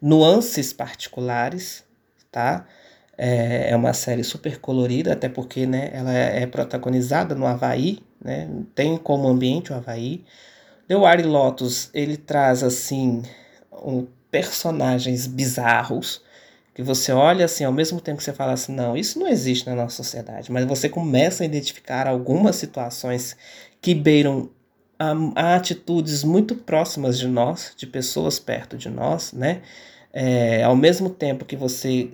nuances 0.00 0.74
particulares, 0.74 1.82
tá? 2.30 2.66
É, 3.16 3.70
é 3.70 3.76
uma 3.76 3.94
série 3.94 4.22
super 4.22 4.60
colorida, 4.60 5.14
até 5.14 5.26
porque 5.26 5.66
né, 5.66 5.88
ela 5.90 6.14
é, 6.14 6.42
é 6.42 6.46
protagonizada 6.46 7.34
no 7.34 7.46
Havaí, 7.46 8.00
né? 8.22 8.46
tem 8.74 8.98
como 8.98 9.26
ambiente 9.26 9.72
o 9.72 9.74
Havaí. 9.74 10.22
The 10.86 10.96
Wild 10.96 11.22
Lotus, 11.22 11.88
ele 11.94 12.18
traz 12.18 12.62
assim 12.62 13.22
um, 13.72 14.06
personagens 14.30 15.26
bizarros, 15.26 16.20
que 16.74 16.82
você 16.82 17.10
olha 17.10 17.46
assim, 17.46 17.64
ao 17.64 17.72
mesmo 17.72 18.02
tempo 18.02 18.18
que 18.18 18.24
você 18.24 18.34
fala 18.34 18.52
assim, 18.52 18.74
não, 18.74 18.94
isso 18.94 19.18
não 19.18 19.26
existe 19.26 19.66
na 19.66 19.74
nossa 19.74 19.96
sociedade, 19.96 20.52
mas 20.52 20.66
você 20.66 20.90
começa 20.90 21.42
a 21.42 21.46
identificar 21.46 22.06
algumas 22.06 22.56
situações 22.56 23.34
que 23.80 23.94
beiram 23.94 24.50
a 24.98 25.54
atitudes 25.54 26.24
muito 26.24 26.54
próximas 26.56 27.18
de 27.18 27.28
nós, 27.28 27.72
de 27.76 27.86
pessoas 27.86 28.38
perto 28.38 28.76
de 28.76 28.88
nós, 28.88 29.32
né? 29.32 29.62
É, 30.12 30.64
ao 30.64 30.74
mesmo 30.74 31.10
tempo 31.10 31.44
que 31.44 31.56
você 31.56 32.10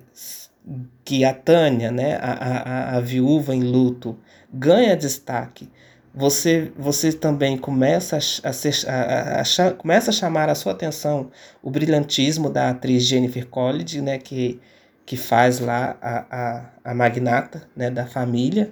que 1.04 1.24
a 1.24 1.34
Tânia, 1.34 1.90
né, 1.90 2.16
a, 2.16 2.32
a, 2.32 2.96
a 2.96 3.00
viúva 3.00 3.54
em 3.54 3.62
luto, 3.62 4.18
ganha 4.52 4.96
destaque, 4.96 5.68
você, 6.14 6.72
você 6.78 7.12
também 7.12 7.58
começa 7.58 8.16
a, 8.16 8.52
ser, 8.52 8.74
a, 8.88 9.40
a, 9.40 9.72
começa 9.72 10.10
a 10.10 10.12
chamar 10.12 10.48
a 10.48 10.54
sua 10.54 10.72
atenção 10.72 11.30
o 11.62 11.70
brilhantismo 11.70 12.48
da 12.48 12.70
atriz 12.70 13.04
Jennifer 13.04 13.46
Coolidge, 13.46 14.00
né, 14.00 14.18
que, 14.18 14.60
que 15.04 15.16
faz 15.16 15.58
lá 15.58 15.96
a, 16.00 16.24
a, 16.30 16.70
a 16.92 16.94
magnata 16.94 17.68
né, 17.76 17.90
da 17.90 18.06
família. 18.06 18.70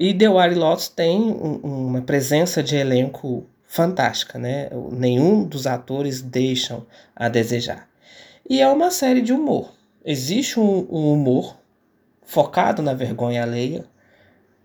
E 0.00 0.14
The 0.14 0.30
Wild 0.30 0.54
Lotus 0.54 0.88
tem 0.88 1.20
um, 1.20 1.56
uma 1.56 2.00
presença 2.00 2.62
de 2.62 2.74
elenco 2.74 3.46
fantástica, 3.68 4.38
né? 4.38 4.70
Nenhum 4.90 5.44
dos 5.44 5.66
atores 5.66 6.22
deixam 6.22 6.86
a 7.14 7.28
desejar. 7.28 7.86
E 8.48 8.62
é 8.62 8.68
uma 8.68 8.90
série 8.90 9.20
de 9.20 9.30
humor. 9.30 9.74
Existe 10.02 10.58
um, 10.58 10.88
um 10.90 11.12
humor 11.12 11.54
focado 12.22 12.80
na 12.80 12.94
vergonha 12.94 13.42
alheia, 13.42 13.84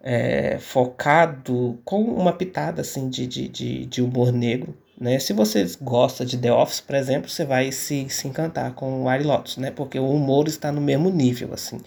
é, 0.02 0.58
focado 0.58 1.78
com 1.84 2.02
uma 2.02 2.32
pitada 2.32 2.80
assim 2.80 3.10
de, 3.10 3.28
de, 3.28 3.50
de, 3.50 3.86
de, 3.88 4.02
humor 4.02 4.32
negro. 4.32 4.74
Né? 4.98 5.20
Se 5.20 5.34
você 5.34 5.70
gosta 5.82 6.26
de 6.26 6.38
The 6.38 6.54
Office, 6.54 6.80
por 6.80 6.96
exemplo, 6.96 7.30
você 7.30 7.44
vai 7.44 7.74
se, 7.74 8.08
se 8.08 8.26
encantar 8.26 8.74
com 8.74 9.04
o 9.04 9.10
Ari 9.10 9.26
Lotus, 9.26 9.58
né? 9.58 9.70
porque 9.70 10.00
o 10.00 10.10
humor 10.10 10.48
está 10.48 10.72
no 10.72 10.80
mesmo 10.80 11.10
nível. 11.10 11.54
assim. 11.54 11.82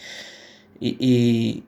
E 0.80 1.64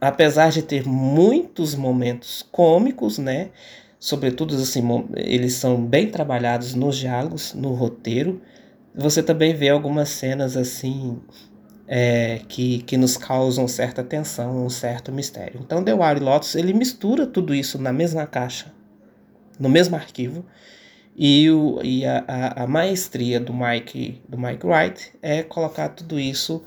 apesar 0.00 0.50
de 0.50 0.62
ter 0.62 0.86
muitos 0.86 1.74
momentos 1.74 2.46
cômicos, 2.50 3.18
né? 3.18 3.50
sobretudo 3.98 4.54
assim, 4.54 4.82
eles 5.16 5.54
são 5.54 5.84
bem 5.84 6.10
trabalhados 6.10 6.74
nos 6.74 6.96
diálogos, 6.96 7.54
no 7.54 7.72
roteiro, 7.72 8.40
você 8.94 9.22
também 9.22 9.54
vê 9.54 9.68
algumas 9.68 10.08
cenas 10.08 10.56
assim 10.56 11.18
é, 11.88 12.40
que, 12.48 12.82
que 12.82 12.96
nos 12.96 13.16
causam 13.16 13.66
certa 13.68 14.02
tensão, 14.02 14.64
um 14.64 14.70
certo 14.70 15.12
mistério. 15.12 15.60
Então, 15.62 15.82
The 15.82 15.92
Wild 15.92 16.20
Lotus 16.20 16.54
ele 16.54 16.72
mistura 16.72 17.26
tudo 17.26 17.54
isso 17.54 17.80
na 17.80 17.92
mesma 17.92 18.26
caixa, 18.26 18.72
no 19.58 19.68
mesmo 19.68 19.96
arquivo, 19.96 20.44
e, 21.16 21.50
o, 21.50 21.80
e 21.82 22.04
a, 22.04 22.24
a, 22.28 22.62
a 22.64 22.66
maestria 22.66 23.40
do 23.40 23.52
Mike, 23.52 24.22
do 24.28 24.38
Mike 24.38 24.66
Wright 24.66 25.12
é 25.22 25.42
colocar 25.42 25.88
tudo 25.88 26.20
isso 26.20 26.62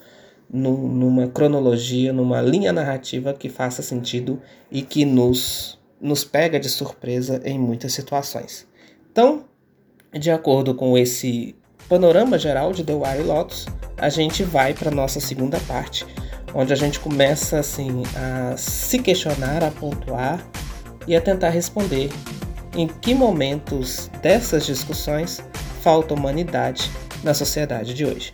num, 0.51 0.87
numa 0.87 1.27
cronologia, 1.27 2.11
numa 2.11 2.41
linha 2.41 2.73
narrativa 2.73 3.33
que 3.33 3.49
faça 3.49 3.81
sentido 3.81 4.41
e 4.71 4.81
que 4.81 5.05
nos, 5.05 5.79
nos 6.01 6.23
pega 6.23 6.59
de 6.59 6.69
surpresa 6.69 7.41
em 7.45 7.59
muitas 7.59 7.93
situações. 7.93 8.67
Então, 9.11 9.45
de 10.11 10.31
acordo 10.31 10.73
com 10.73 10.97
esse 10.97 11.55
panorama 11.87 12.37
geral 12.37 12.73
de 12.73 12.83
The 12.83 12.93
Wild 12.93 13.23
Lotus, 13.23 13.67
a 13.97 14.09
gente 14.09 14.43
vai 14.43 14.73
para 14.73 14.91
nossa 14.91 15.19
segunda 15.19 15.59
parte, 15.61 16.05
onde 16.53 16.73
a 16.73 16.75
gente 16.75 16.99
começa 16.99 17.59
assim 17.59 18.03
a 18.15 18.55
se 18.57 18.99
questionar, 18.99 19.63
a 19.63 19.71
pontuar 19.71 20.43
e 21.07 21.15
a 21.15 21.21
tentar 21.21 21.49
responder 21.49 22.09
em 22.75 22.87
que 22.87 23.13
momentos 23.13 24.09
dessas 24.21 24.65
discussões 24.65 25.43
falta 25.81 26.13
humanidade 26.13 26.89
na 27.23 27.33
sociedade 27.33 27.93
de 27.93 28.05
hoje. 28.05 28.33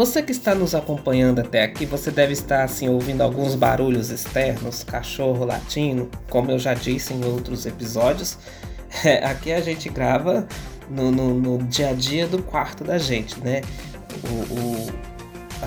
Você 0.00 0.22
que 0.22 0.32
está 0.32 0.54
nos 0.54 0.74
acompanhando 0.74 1.40
até 1.40 1.62
aqui, 1.62 1.84
você 1.84 2.10
deve 2.10 2.32
estar 2.32 2.64
assim 2.64 2.88
ouvindo 2.88 3.20
alguns 3.20 3.54
barulhos 3.54 4.08
externos, 4.08 4.82
cachorro 4.82 5.44
latindo, 5.44 6.10
como 6.30 6.50
eu 6.50 6.58
já 6.58 6.72
disse 6.72 7.12
em 7.12 7.22
outros 7.22 7.66
episódios. 7.66 8.38
É, 9.04 9.22
aqui 9.24 9.52
a 9.52 9.60
gente 9.60 9.90
grava 9.90 10.48
no, 10.88 11.12
no, 11.12 11.34
no, 11.34 11.58
dia 11.64 11.90
a 11.90 11.92
dia 11.92 12.26
do 12.26 12.42
quarto 12.42 12.82
da 12.82 12.96
gente, 12.96 13.38
né? 13.40 13.60
O, 14.24 14.54
o, 14.54 14.86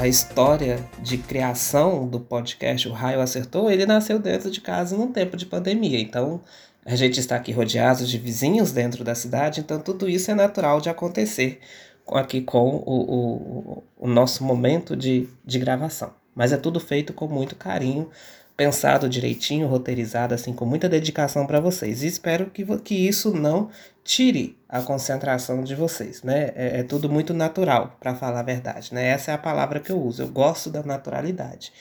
a 0.01 0.07
história 0.07 0.79
de 1.03 1.19
criação 1.19 2.07
do 2.07 2.19
podcast 2.19 2.89
O 2.89 2.91
Raio 2.91 3.21
Acertou, 3.21 3.69
ele 3.69 3.85
nasceu 3.85 4.17
dentro 4.17 4.49
de 4.49 4.59
casa 4.59 4.97
num 4.97 5.11
tempo 5.11 5.37
de 5.37 5.45
pandemia. 5.45 6.01
Então, 6.01 6.41
a 6.83 6.95
gente 6.95 7.19
está 7.19 7.35
aqui 7.35 7.51
rodeado 7.51 8.03
de 8.03 8.17
vizinhos 8.17 8.71
dentro 8.71 9.03
da 9.03 9.13
cidade, 9.13 9.61
então 9.61 9.79
tudo 9.79 10.09
isso 10.09 10.31
é 10.31 10.33
natural 10.33 10.81
de 10.81 10.89
acontecer 10.89 11.61
aqui 12.07 12.41
com 12.41 12.83
o, 12.85 13.01
o, 13.01 13.83
o 13.99 14.07
nosso 14.07 14.43
momento 14.43 14.95
de, 14.95 15.27
de 15.45 15.59
gravação. 15.59 16.11
Mas 16.35 16.51
é 16.51 16.57
tudo 16.57 16.79
feito 16.79 17.13
com 17.13 17.27
muito 17.27 17.55
carinho, 17.55 18.09
pensado 18.57 19.09
direitinho, 19.09 19.67
roteirizado 19.67 20.33
assim 20.33 20.53
com 20.53 20.65
muita 20.65 20.89
dedicação 20.89 21.45
para 21.45 21.59
vocês. 21.59 22.03
E 22.03 22.07
espero 22.07 22.47
que, 22.47 22.65
que 22.79 22.95
isso 22.95 23.33
não 23.33 23.69
tire 24.03 24.57
a 24.67 24.81
concentração 24.81 25.63
de 25.63 25.75
vocês, 25.75 26.23
né? 26.23 26.51
É, 26.55 26.79
é 26.79 26.83
tudo 26.83 27.09
muito 27.09 27.33
natural, 27.33 27.95
para 27.99 28.15
falar 28.15 28.41
a 28.41 28.43
verdade, 28.43 28.93
né? 28.93 29.07
Essa 29.07 29.31
é 29.31 29.33
a 29.33 29.37
palavra 29.37 29.79
que 29.79 29.91
eu 29.91 30.01
uso. 30.01 30.23
Eu 30.23 30.27
gosto 30.27 30.69
da 30.69 30.83
naturalidade. 30.83 31.71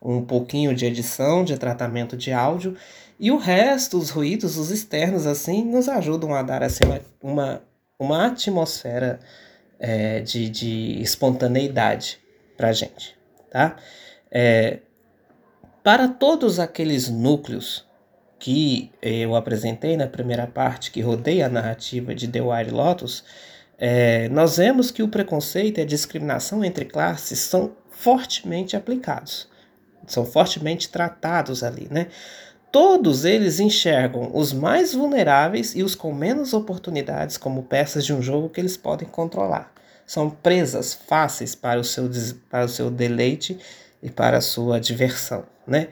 Um 0.00 0.22
pouquinho 0.22 0.74
de 0.74 0.84
edição, 0.84 1.44
de 1.44 1.56
tratamento 1.56 2.16
de 2.16 2.30
áudio 2.32 2.76
e 3.18 3.30
o 3.30 3.36
resto, 3.36 3.96
os 3.96 4.10
ruídos, 4.10 4.56
os 4.58 4.70
externos 4.70 5.26
assim, 5.26 5.64
nos 5.64 5.88
ajudam 5.88 6.34
a 6.34 6.42
dar 6.42 6.62
assim 6.62 6.84
uma, 6.84 7.00
uma, 7.22 7.62
uma 7.98 8.26
atmosfera 8.26 9.20
é, 9.86 10.20
de, 10.20 10.48
de 10.48 11.02
espontaneidade 11.02 12.18
para 12.56 12.72
gente, 12.72 13.14
tá? 13.50 13.76
É, 14.30 14.78
para 15.82 16.08
todos 16.08 16.58
aqueles 16.58 17.10
núcleos 17.10 17.86
que 18.38 18.90
eu 19.02 19.36
apresentei 19.36 19.94
na 19.94 20.06
primeira 20.06 20.46
parte, 20.46 20.90
que 20.90 21.02
rodeia 21.02 21.46
a 21.46 21.50
narrativa 21.50 22.14
de 22.14 22.26
The 22.26 22.40
White 22.40 22.70
Lotus, 22.70 23.24
é, 23.76 24.26
nós 24.30 24.56
vemos 24.56 24.90
que 24.90 25.02
o 25.02 25.08
preconceito 25.08 25.76
e 25.76 25.82
a 25.82 25.86
discriminação 25.86 26.64
entre 26.64 26.86
classes 26.86 27.40
são 27.40 27.76
fortemente 27.90 28.76
aplicados, 28.76 29.48
são 30.06 30.24
fortemente 30.24 30.88
tratados 30.88 31.62
ali, 31.62 31.88
né? 31.90 32.06
Todos 32.74 33.24
eles 33.24 33.60
enxergam 33.60 34.32
os 34.34 34.52
mais 34.52 34.94
vulneráveis 34.94 35.76
e 35.76 35.84
os 35.84 35.94
com 35.94 36.12
menos 36.12 36.52
oportunidades 36.52 37.36
como 37.36 37.62
peças 37.62 38.04
de 38.04 38.12
um 38.12 38.20
jogo 38.20 38.48
que 38.48 38.60
eles 38.60 38.76
podem 38.76 39.06
controlar. 39.06 39.72
São 40.04 40.28
presas 40.28 40.92
fáceis 40.92 41.54
para 41.54 41.78
o 41.78 41.84
seu, 41.84 42.10
para 42.50 42.64
o 42.64 42.68
seu 42.68 42.90
deleite 42.90 43.56
e 44.02 44.10
para 44.10 44.38
a 44.38 44.40
sua 44.40 44.80
diversão, 44.80 45.44
né? 45.64 45.86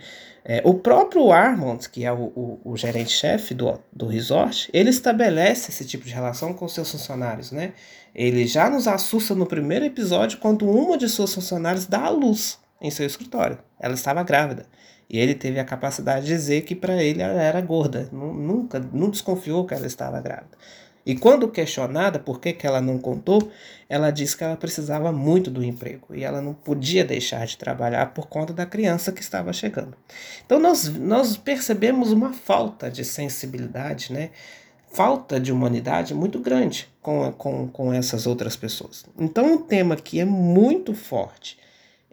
É, 0.44 0.60
o 0.64 0.74
próprio 0.74 1.30
Armond, 1.30 1.88
que 1.88 2.04
é 2.04 2.12
o, 2.12 2.32
o, 2.34 2.60
o 2.64 2.76
gerente-chefe 2.76 3.54
do, 3.54 3.78
do 3.92 4.08
resort, 4.08 4.68
ele 4.74 4.90
estabelece 4.90 5.70
esse 5.70 5.84
tipo 5.84 6.04
de 6.04 6.12
relação 6.12 6.52
com 6.52 6.66
seus 6.66 6.90
funcionários, 6.90 7.52
né? 7.52 7.74
Ele 8.12 8.44
já 8.44 8.68
nos 8.68 8.88
assusta 8.88 9.36
no 9.36 9.46
primeiro 9.46 9.84
episódio 9.84 10.38
quando 10.38 10.68
uma 10.68 10.98
de 10.98 11.08
suas 11.08 11.32
funcionárias 11.32 11.86
dá 11.86 12.06
à 12.06 12.10
luz 12.10 12.58
em 12.80 12.90
seu 12.90 13.06
escritório. 13.06 13.56
Ela 13.78 13.94
estava 13.94 14.24
grávida. 14.24 14.66
E 15.08 15.18
ele 15.18 15.34
teve 15.34 15.60
a 15.60 15.64
capacidade 15.64 16.26
de 16.26 16.32
dizer 16.32 16.62
que 16.62 16.74
para 16.74 17.02
ele 17.02 17.22
ela 17.22 17.40
era 17.40 17.60
gorda. 17.60 18.08
Nunca, 18.12 18.80
não 18.92 19.10
desconfiou 19.10 19.66
que 19.66 19.74
ela 19.74 19.86
estava 19.86 20.20
grávida. 20.20 20.56
E 21.04 21.16
quando 21.16 21.48
questionada 21.48 22.18
por 22.18 22.40
que, 22.40 22.52
que 22.52 22.66
ela 22.66 22.80
não 22.80 22.96
contou, 22.96 23.50
ela 23.88 24.10
disse 24.10 24.36
que 24.36 24.44
ela 24.44 24.56
precisava 24.56 25.10
muito 25.10 25.50
do 25.50 25.62
emprego 25.62 26.14
e 26.14 26.22
ela 26.22 26.40
não 26.40 26.54
podia 26.54 27.04
deixar 27.04 27.44
de 27.44 27.58
trabalhar 27.58 28.14
por 28.14 28.28
conta 28.28 28.52
da 28.52 28.64
criança 28.64 29.10
que 29.10 29.20
estava 29.20 29.52
chegando. 29.52 29.96
Então 30.46 30.60
nós, 30.60 30.88
nós 30.88 31.36
percebemos 31.36 32.12
uma 32.12 32.32
falta 32.32 32.88
de 32.88 33.04
sensibilidade, 33.04 34.12
né? 34.12 34.30
falta 34.92 35.40
de 35.40 35.50
humanidade 35.50 36.14
muito 36.14 36.38
grande 36.38 36.88
com, 37.00 37.32
com, 37.32 37.66
com 37.66 37.92
essas 37.92 38.26
outras 38.26 38.56
pessoas. 38.56 39.04
Então 39.18 39.54
um 39.54 39.58
tema 39.58 39.96
que 39.96 40.20
é 40.20 40.24
muito 40.24 40.94
forte 40.94 41.58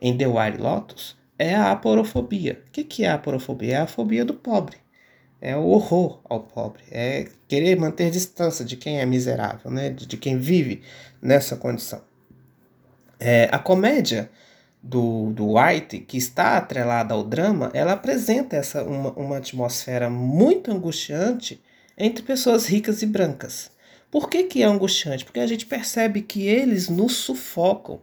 em 0.01 0.17
The 0.17 0.27
White 0.27 0.57
Lotus 0.57 1.18
é 1.39 1.55
a 1.55 1.71
aporofobia. 1.71 2.61
O 2.67 2.71
que, 2.71 3.03
é 3.03 3.09
a 3.09 3.15
aporofobia? 3.15 3.75
É 3.75 3.77
a 3.77 3.87
fobia 3.87 4.23
do 4.23 4.35
pobre 4.35 4.77
é 5.41 5.55
o 5.55 5.67
horror 5.67 6.19
ao 6.25 6.41
pobre, 6.41 6.83
é 6.91 7.27
querer 7.47 7.77
manter 7.77 8.11
distância 8.11 8.65
de 8.65 8.75
quem 8.75 8.99
é 8.99 9.05
miserável, 9.05 9.71
né? 9.71 9.89
de, 9.89 10.05
de 10.05 10.17
quem 10.17 10.37
vive 10.37 10.81
nessa 11.21 11.55
condição. 11.55 12.01
É, 13.19 13.49
a 13.51 13.59
comédia 13.59 14.29
do, 14.81 15.31
do 15.31 15.57
White, 15.57 15.99
que 15.99 16.17
está 16.17 16.57
atrelada 16.57 17.13
ao 17.13 17.23
drama, 17.23 17.69
ela 17.73 17.93
apresenta 17.93 18.55
essa, 18.55 18.83
uma, 18.83 19.11
uma 19.11 19.37
atmosfera 19.37 20.09
muito 20.09 20.71
angustiante 20.71 21.61
entre 21.97 22.23
pessoas 22.23 22.65
ricas 22.65 23.01
e 23.01 23.05
brancas. 23.05 23.71
Por 24.11 24.29
que, 24.29 24.43
que 24.43 24.63
é 24.63 24.65
angustiante? 24.65 25.23
Porque 25.23 25.39
a 25.39 25.47
gente 25.47 25.65
percebe 25.65 26.21
que 26.21 26.47
eles 26.47 26.89
nos 26.89 27.15
sufocam 27.15 28.01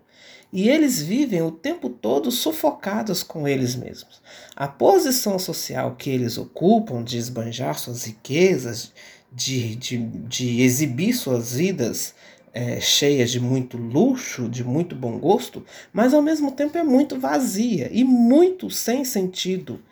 e 0.52 0.68
eles 0.68 1.02
vivem 1.02 1.42
o 1.42 1.50
tempo 1.50 1.88
todo 1.90 2.30
sufocados 2.30 3.22
com 3.22 3.46
eles 3.46 3.74
mesmos. 3.74 4.22
A 4.54 4.68
posição 4.68 5.38
social 5.38 5.96
que 5.96 6.08
eles 6.08 6.38
ocupam 6.38 7.02
de 7.02 7.18
esbanjar 7.18 7.78
suas 7.78 8.04
riquezas, 8.04 8.92
de, 9.32 9.76
de, 9.76 9.98
de 9.98 10.62
exibir 10.62 11.12
suas 11.12 11.54
vidas 11.54 12.14
é, 12.54 12.80
cheias 12.80 13.30
de 13.30 13.38
muito 13.38 13.76
luxo, 13.76 14.48
de 14.48 14.64
muito 14.64 14.94
bom 14.94 15.18
gosto, 15.18 15.62
mas 15.92 16.14
ao 16.14 16.22
mesmo 16.22 16.50
tempo 16.52 16.78
é 16.78 16.82
muito 16.82 17.20
vazia 17.20 17.90
e 17.92 18.02
muito 18.02 18.70
sem 18.70 19.04
sentido 19.04 19.82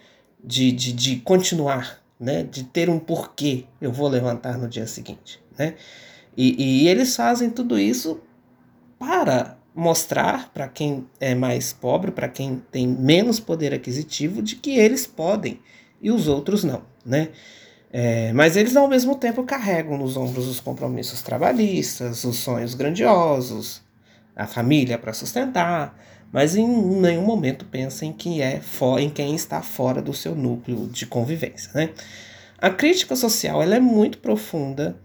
de, 0.43 0.73
de, 0.73 0.93
de 0.95 1.17
continuar, 1.17 2.03
né? 2.19 2.43
de 2.43 2.65
ter 2.65 2.89
um 2.89 2.99
porquê 2.99 3.65
eu 3.83 3.93
vou 3.93 4.09
levantar 4.09 4.57
no 4.57 4.67
dia 4.67 4.87
seguinte. 4.87 5.43
Né? 5.59 5.75
E, 6.35 6.85
e 6.85 6.89
eles 6.89 7.15
fazem 7.15 7.51
tudo 7.51 7.79
isso 7.79 8.21
para 8.99 9.59
mostrar 9.75 10.51
para 10.53 10.69
quem 10.69 11.07
é 11.19 11.35
mais 11.35 11.73
pobre, 11.73 12.13
para 12.13 12.29
quem 12.29 12.63
tem 12.71 12.87
menos 12.87 13.41
poder 13.41 13.75
aquisitivo, 13.75 14.41
de 14.41 14.57
que 14.57 14.79
eles 14.79 15.07
podem 15.07 15.61
e 16.01 16.11
os 16.11 16.29
outros 16.29 16.63
não, 16.63 16.83
né? 17.05 17.31
É, 17.93 18.33
mas 18.33 18.57
eles 18.57 18.77
ao 18.77 18.89
mesmo 18.89 19.15
tempo 19.17 19.45
carregam 19.45 19.97
nos 19.97 20.17
ombros 20.17 20.47
os 20.49 20.61
compromissos 20.61 21.23
trabalhistas, 21.23 22.25
os 22.25 22.37
sonhos 22.37 22.75
grandiosos, 22.75 23.83
a 24.35 24.47
família 24.47 24.99
para 24.99 25.13
sustentar, 25.13 25.97
mas 26.33 26.57
em 26.57 26.67
nenhum 26.67 27.23
momento 27.25 27.65
pensam 27.65 28.09
em 28.09 28.13
quem 28.13 28.43
é 28.43 28.61
em 28.99 29.09
quem 29.09 29.35
está 29.35 29.63
fora 29.63 30.03
do 30.03 30.13
seu 30.13 30.35
núcleo 30.35 30.89
de 30.89 31.07
convivência, 31.07 31.71
né? 31.75 31.91
A 32.59 32.71
crítica 32.71 33.15
social 33.15 33.63
ela 33.63 33.77
é 33.77 33.81
muito 33.81 34.19
profunda 34.19 34.97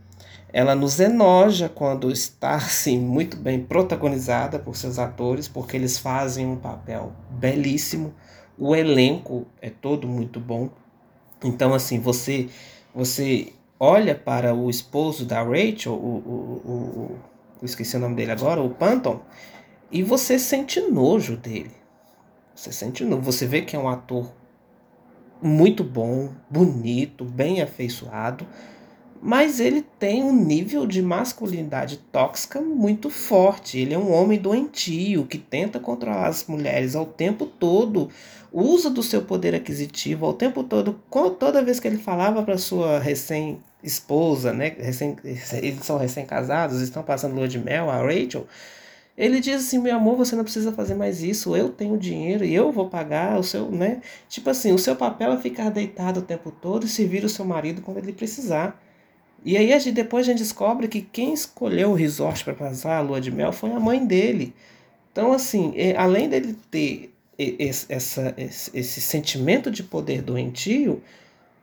ela 0.52 0.76
nos 0.76 1.00
enoja 1.00 1.70
quando 1.70 2.12
está 2.12 2.56
assim 2.56 3.00
muito 3.00 3.38
bem 3.38 3.64
protagonizada 3.64 4.58
por 4.58 4.76
seus 4.76 4.98
atores, 4.98 5.48
porque 5.48 5.78
eles 5.78 5.98
fazem 5.98 6.46
um 6.46 6.56
papel 6.56 7.14
belíssimo. 7.30 8.14
O 8.58 8.76
elenco 8.76 9.46
é 9.62 9.70
todo 9.70 10.08
muito 10.08 10.40
bom. 10.40 10.70
Então 11.44 11.74
assim, 11.74 12.00
você 12.00 12.50
você 12.94 13.54
olha 13.80 14.16
para 14.16 14.54
o 14.54 14.70
esposo 14.70 15.24
da 15.24 15.42
Rachel, 15.44 15.94
o, 15.94 15.96
o, 15.96 16.62
o, 16.66 17.20
o 17.62 17.66
esqueci 17.66 17.96
o 17.96 18.00
nome 18.00 18.16
dele 18.16 18.32
agora, 18.32 18.62
o 18.62 18.72
Panton, 18.72 19.22
e 19.92 20.02
você 20.04 20.40
sente 20.40 20.82
nojo 20.82 21.38
dele. 21.38 21.72
Você 22.56 22.72
sente 22.72 23.06
nojo, 23.06 23.22
você 23.22 23.46
vê 23.46 23.62
que 23.62 23.76
é 23.76 23.80
um 23.80 23.88
ator 23.88 24.34
muito 25.42 25.84
bom, 25.84 26.34
bonito, 26.50 27.24
bem 27.24 27.62
afeiçoado 27.62 28.46
mas 29.22 29.60
ele 29.60 29.82
tem 30.00 30.24
um 30.24 30.34
nível 30.34 30.88
de 30.88 31.02
masculinidade 31.02 31.98
tóxica 32.12 32.62
muito 32.62 33.10
forte. 33.10 33.78
Ele 33.78 33.94
é 33.94 33.98
um 33.98 34.12
homem 34.12 34.40
doentio 34.40 35.26
que 35.26 35.38
tenta 35.38 35.80
controlar 35.80 36.28
as 36.28 36.46
mulheres 36.48 36.96
ao 36.96 37.06
tempo 37.06 37.46
todo, 37.46 38.10
usa 38.52 38.90
do 38.90 39.04
seu 39.04 39.22
poder 39.22 39.54
aquisitivo 39.54 40.26
ao 40.26 40.34
tempo 40.34 40.64
todo. 40.64 41.00
Toda 41.40 41.64
vez 41.64 41.80
que 41.80 41.88
ele 41.88 41.98
falava 41.98 42.42
para 42.44 42.58
sua 42.58 43.00
recém 43.00 43.60
esposa, 43.84 44.52
né, 44.52 44.76
recém, 44.78 45.16
eles 45.24 45.86
são 45.86 45.98
recém-casados, 45.98 46.82
estão 46.82 47.02
passando 47.02 47.36
lua 47.36 47.48
de 47.48 47.58
mel, 47.58 47.90
a 47.90 47.98
Rachel, 47.98 48.46
ele 49.18 49.40
diz 49.42 49.66
assim, 49.66 49.80
meu 49.80 49.96
amor, 49.96 50.16
você 50.16 50.36
não 50.36 50.44
precisa 50.44 50.72
fazer 50.72 50.96
mais 50.96 51.22
isso, 51.22 51.56
eu 51.56 51.70
tenho 51.70 51.98
dinheiro 51.98 52.44
e 52.46 52.54
eu 52.54 52.72
vou 52.72 52.90
pagar 52.90 53.38
o 53.38 53.44
seu, 53.44 53.70
né? 53.70 54.02
Tipo 54.30 54.50
assim, 54.50 54.72
o 54.72 54.80
seu 54.80 54.96
papel 54.96 55.34
é 55.34 55.38
ficar 55.38 55.70
deitado 55.70 56.22
o 56.22 56.24
tempo 56.24 56.52
todo 56.52 56.86
e 56.86 56.90
servir 56.90 57.26
o 57.26 57.30
seu 57.30 57.44
marido 57.44 57.82
quando 57.82 57.98
ele 57.98 58.14
precisar. 58.14 58.82
E 59.44 59.58
aí 59.58 59.72
a 59.74 59.80
gente, 59.80 59.96
depois 59.96 60.28
a 60.28 60.32
gente 60.32 60.40
descobre 60.40 60.88
que 60.88 61.02
quem 61.02 61.34
escolheu 61.34 61.92
o 61.92 61.94
resort 61.94 62.44
para 62.44 62.54
passar 62.54 62.98
a 62.98 63.02
lua 63.02 63.22
de 63.22 63.32
mel 63.32 63.54
foi 63.54 63.72
a 63.72 63.80
mãe 63.80 64.06
dele. 64.06 64.54
Então, 65.12 65.32
assim, 65.34 65.74
além 65.98 66.30
dele 66.30 66.58
ter 66.70 67.14
esse, 67.38 67.86
essa, 67.92 68.34
esse, 68.38 68.78
esse 68.78 69.02
sentimento 69.02 69.72
de 69.72 69.82
poder 69.84 70.22
doentio, 70.22 71.02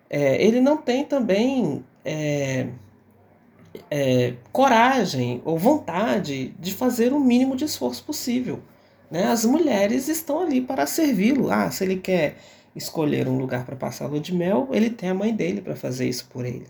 é, 0.09 0.43
ele 0.43 0.61
não 0.61 0.77
tem 0.79 1.05
também 1.05 1.85
é, 2.05 2.67
é, 3.91 4.35
coragem 4.53 5.43
ou 5.45 5.59
vontade 5.59 6.55
de 6.59 6.73
fazer 6.73 7.13
o 7.13 7.21
mínimo 7.21 7.57
de 7.57 7.65
esforço 7.65 8.05
possível. 8.05 8.61
Né? 9.11 9.25
As 9.25 9.45
mulheres 9.45 10.09
estão 10.09 10.41
ali 10.41 10.61
para 10.61 10.87
servi-lo. 10.87 11.51
Ah, 11.51 11.71
se 11.71 11.85
ele 11.85 11.97
quer 11.97 12.39
escolher 12.75 13.29
um 13.29 13.39
lugar 13.39 13.65
para 13.67 13.77
passar 13.77 14.07
a 14.07 14.09
lua 14.09 14.21
de 14.21 14.35
mel, 14.35 14.69
ele 14.73 14.91
tem 14.91 15.11
a 15.11 15.15
mãe 15.15 15.35
dele 15.35 15.61
para 15.61 15.77
fazer 15.77 16.09
isso 16.09 16.27
por 16.31 16.45
ele 16.45 16.67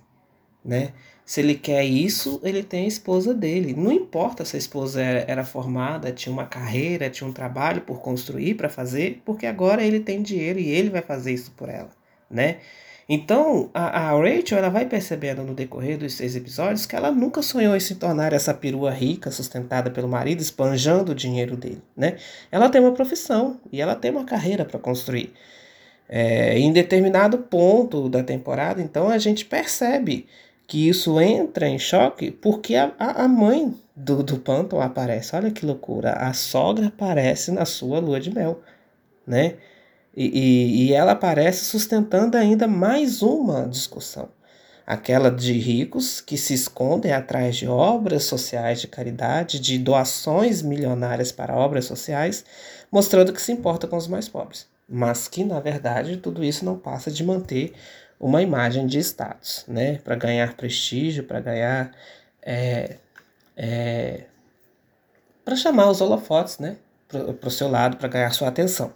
né? 0.66 0.92
Se 1.24 1.40
ele 1.40 1.54
quer 1.56 1.84
isso, 1.84 2.40
ele 2.44 2.62
tem 2.62 2.84
a 2.84 2.88
esposa 2.88 3.34
dele. 3.34 3.74
Não 3.76 3.90
importa 3.90 4.44
se 4.44 4.56
a 4.56 4.58
esposa 4.58 5.02
era, 5.02 5.44
formada, 5.44 6.12
tinha 6.12 6.32
uma 6.32 6.46
carreira, 6.46 7.10
tinha 7.10 7.28
um 7.28 7.32
trabalho 7.32 7.80
por 7.80 8.00
construir 8.00 8.54
para 8.54 8.68
fazer, 8.68 9.22
porque 9.24 9.44
agora 9.46 9.82
ele 9.84 10.00
tem 10.00 10.22
dinheiro 10.22 10.60
e 10.60 10.68
ele 10.68 10.88
vai 10.88 11.02
fazer 11.02 11.32
isso 11.32 11.50
por 11.56 11.68
ela, 11.68 11.90
né? 12.30 12.58
Então, 13.08 13.70
a, 13.72 14.10
a, 14.10 14.18
Rachel 14.18 14.58
ela 14.58 14.68
vai 14.68 14.84
percebendo 14.84 15.42
no 15.42 15.54
decorrer 15.54 15.96
dos 15.96 16.14
seis 16.14 16.34
episódios 16.34 16.86
que 16.86 16.96
ela 16.96 17.12
nunca 17.12 17.40
sonhou 17.40 17.76
em 17.76 17.80
se 17.80 17.96
tornar 17.96 18.32
essa 18.32 18.52
perua 18.52 18.90
rica, 18.90 19.30
sustentada 19.30 19.90
pelo 19.90 20.08
marido, 20.08 20.40
espanjando 20.40 21.12
o 21.12 21.14
dinheiro 21.14 21.56
dele, 21.56 21.82
né? 21.96 22.16
Ela 22.50 22.68
tem 22.68 22.80
uma 22.80 22.92
profissão 22.92 23.60
e 23.72 23.80
ela 23.80 23.94
tem 23.94 24.10
uma 24.10 24.24
carreira 24.24 24.64
para 24.64 24.78
construir. 24.78 25.32
É, 26.08 26.56
em 26.58 26.72
determinado 26.72 27.38
ponto 27.38 28.08
da 28.08 28.22
temporada, 28.22 28.80
então, 28.80 29.08
a 29.08 29.18
gente 29.18 29.44
percebe 29.44 30.26
que 30.66 30.88
isso 30.88 31.20
entra 31.20 31.68
em 31.68 31.78
choque 31.78 32.30
porque 32.30 32.74
a, 32.76 32.92
a 32.98 33.28
mãe 33.28 33.74
do, 33.94 34.22
do 34.22 34.38
Panton 34.38 34.80
aparece. 34.80 35.34
Olha 35.36 35.50
que 35.50 35.64
loucura. 35.66 36.12
A 36.12 36.32
sogra 36.32 36.88
aparece 36.88 37.50
na 37.52 37.64
sua 37.64 37.98
lua 38.00 38.20
de 38.20 38.34
mel, 38.34 38.60
né? 39.26 39.56
E, 40.16 40.26
e, 40.26 40.86
e 40.88 40.92
ela 40.94 41.12
aparece 41.12 41.64
sustentando 41.66 42.36
ainda 42.36 42.66
mais 42.66 43.22
uma 43.22 43.68
discussão. 43.68 44.28
aquela 44.86 45.30
de 45.30 45.52
ricos 45.52 46.20
que 46.20 46.36
se 46.38 46.54
escondem 46.54 47.12
atrás 47.12 47.56
de 47.56 47.66
obras 47.66 48.24
sociais 48.24 48.80
de 48.80 48.86
caridade, 48.88 49.58
de 49.60 49.78
doações 49.78 50.62
milionárias 50.62 51.32
para 51.32 51.56
obras 51.56 51.84
sociais, 51.86 52.44
mostrando 52.90 53.32
que 53.32 53.42
se 53.42 53.52
importa 53.52 53.86
com 53.88 53.96
os 53.96 54.06
mais 54.06 54.28
pobres. 54.28 54.66
Mas 54.88 55.26
que, 55.28 55.44
na 55.44 55.58
verdade, 55.60 56.18
tudo 56.18 56.44
isso 56.44 56.64
não 56.64 56.78
passa 56.78 57.10
de 57.10 57.24
manter 57.24 57.72
uma 58.18 58.42
imagem 58.42 58.86
de 58.86 58.98
status, 58.98 59.64
né? 59.68 59.98
Para 59.98 60.14
ganhar 60.16 60.54
prestígio, 60.54 61.24
para 61.24 61.40
ganhar. 61.40 61.92
É, 62.42 62.96
é, 63.56 64.24
para 65.44 65.56
chamar 65.56 65.90
os 65.90 66.00
holofotes, 66.00 66.58
né? 66.58 66.76
Para 67.08 67.48
o 67.48 67.50
seu 67.50 67.68
lado, 67.68 67.96
para 67.96 68.08
ganhar 68.08 68.30
sua 68.32 68.48
atenção. 68.48 68.92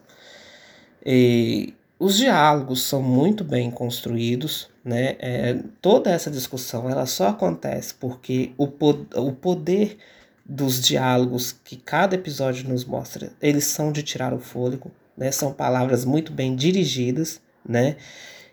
E 1.05 1.75
os 1.99 2.17
diálogos 2.17 2.83
são 2.83 3.03
muito 3.03 3.45
bem 3.45 3.71
construídos, 3.71 4.69
né? 4.85 5.17
É, 5.19 5.59
toda 5.81 6.11
essa 6.11 6.31
discussão 6.31 6.89
ela 6.89 7.07
só 7.07 7.29
acontece 7.29 7.95
porque 7.95 8.53
o, 8.57 8.65
o 8.65 9.33
poder 9.33 9.99
dos 10.45 10.81
diálogos 10.81 11.53
que 11.53 11.77
cada 11.77 12.17
episódio 12.17 12.69
nos 12.69 12.85
mostra, 12.85 13.33
eles 13.41 13.65
são 13.65 13.93
de 13.93 14.03
tirar 14.03 14.33
o 14.33 14.41
fôlego, 14.41 14.91
né? 15.17 15.31
São 15.31 15.53
palavras 15.53 16.05
muito 16.05 16.33
bem 16.33 16.57
dirigidas, 16.57 17.41
né? 17.67 17.97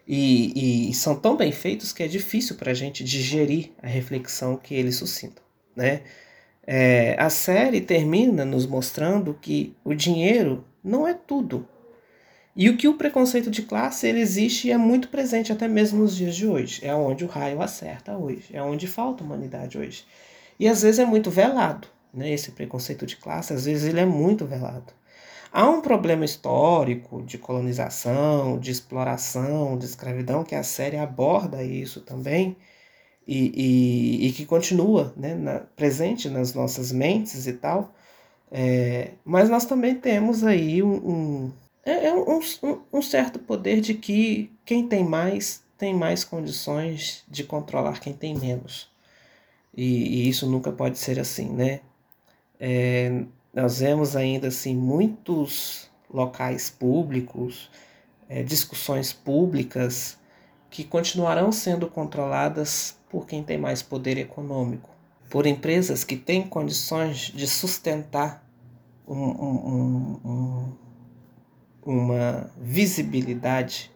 E, 0.07 0.89
e 0.89 0.93
são 0.93 1.15
tão 1.15 1.35
bem 1.35 1.51
feitos 1.51 1.91
que 1.91 2.01
é 2.01 2.07
difícil 2.07 2.55
para 2.55 2.71
a 2.71 2.73
gente 2.73 3.03
digerir 3.03 3.71
a 3.81 3.87
reflexão 3.87 4.55
que 4.55 4.73
eles 4.73 4.95
suscitam, 4.95 5.43
né? 5.75 6.01
É, 6.65 7.15
a 7.17 7.29
série 7.29 7.81
termina 7.81 8.43
nos 8.43 8.65
mostrando 8.65 9.33
que 9.33 9.75
o 9.83 9.93
dinheiro 9.93 10.65
não 10.83 11.07
é 11.07 11.13
tudo. 11.13 11.67
E 12.55 12.69
o 12.69 12.75
que 12.75 12.87
o 12.87 12.95
preconceito 12.95 13.51
de 13.51 13.61
classe 13.61 14.07
ele 14.07 14.19
existe 14.19 14.67
e 14.67 14.71
é 14.71 14.77
muito 14.77 15.09
presente 15.09 15.51
até 15.51 15.67
mesmo 15.67 15.99
nos 15.99 16.15
dias 16.15 16.35
de 16.35 16.47
hoje. 16.47 16.83
É 16.83 16.93
onde 16.93 17.23
o 17.23 17.27
raio 17.27 17.61
acerta 17.61 18.17
hoje, 18.17 18.49
é 18.51 18.61
onde 18.61 18.87
falta 18.87 19.23
humanidade 19.23 19.77
hoje. 19.77 20.05
E 20.59 20.67
às 20.67 20.81
vezes 20.81 20.99
é 20.99 21.05
muito 21.05 21.29
velado, 21.29 21.87
né? 22.13 22.31
Esse 22.31 22.51
preconceito 22.51 23.05
de 23.05 23.15
classe, 23.15 23.53
às 23.53 23.65
vezes 23.65 23.87
ele 23.87 23.99
é 23.99 24.05
muito 24.05 24.45
velado. 24.45 24.91
Há 25.51 25.69
um 25.69 25.81
problema 25.81 26.25
histórico 26.25 27.21
de 27.23 27.37
colonização, 27.37 28.59
de 28.59 28.71
exploração, 28.71 29.77
de 29.77 29.85
escravidão, 29.85 30.43
que 30.43 30.55
a 30.55 30.63
série 30.63 30.97
aborda 30.97 31.63
isso 31.63 32.01
também, 32.01 32.55
e, 33.27 33.51
e, 34.25 34.27
e 34.27 34.31
que 34.33 34.45
continua 34.45 35.13
né, 35.17 35.35
na, 35.35 35.59
presente 35.75 36.29
nas 36.29 36.53
nossas 36.53 36.91
mentes 36.91 37.47
e 37.47 37.53
tal. 37.53 37.93
É, 38.51 39.11
mas 39.25 39.49
nós 39.49 39.65
também 39.65 39.95
temos 39.95 40.43
aí 40.43 40.81
um, 40.81 40.95
um, 40.95 41.53
é, 41.85 42.07
é 42.07 42.13
um, 42.13 42.39
um, 42.93 43.01
certo 43.01 43.39
poder 43.39 43.81
de 43.81 43.93
que 43.93 44.51
quem 44.65 44.87
tem 44.87 45.03
mais 45.03 45.65
tem 45.77 45.93
mais 45.93 46.23
condições 46.23 47.23
de 47.27 47.43
controlar 47.43 47.99
quem 47.99 48.13
tem 48.13 48.35
menos. 48.35 48.89
E, 49.75 50.23
e 50.25 50.29
isso 50.29 50.49
nunca 50.49 50.71
pode 50.71 50.97
ser 50.97 51.19
assim, 51.19 51.49
né? 51.49 51.81
É, 52.59 53.23
nós 53.57 53.79
vemos 53.79 54.15
ainda 54.15 54.49
assim 54.49 54.75
muitos 54.75 55.89
locais 56.07 56.69
públicos, 56.69 57.71
é, 58.29 58.43
discussões 58.43 59.11
públicas 59.11 60.15
que 60.69 60.83
continuarão 60.83 61.51
sendo 61.51 61.87
controladas 61.87 62.99
por 63.09 63.25
quem 63.25 63.41
tem 63.41 63.57
mais 63.57 63.81
poder 63.81 64.15
econômico, 64.19 64.91
por 65.27 65.47
empresas 65.47 66.03
que 66.03 66.15
têm 66.15 66.43
condições 66.43 67.31
de 67.33 67.47
sustentar 67.47 68.47
um, 69.07 69.15
um, 69.15 70.19
um, 70.23 70.73
uma 71.83 72.51
visibilidade 72.61 73.91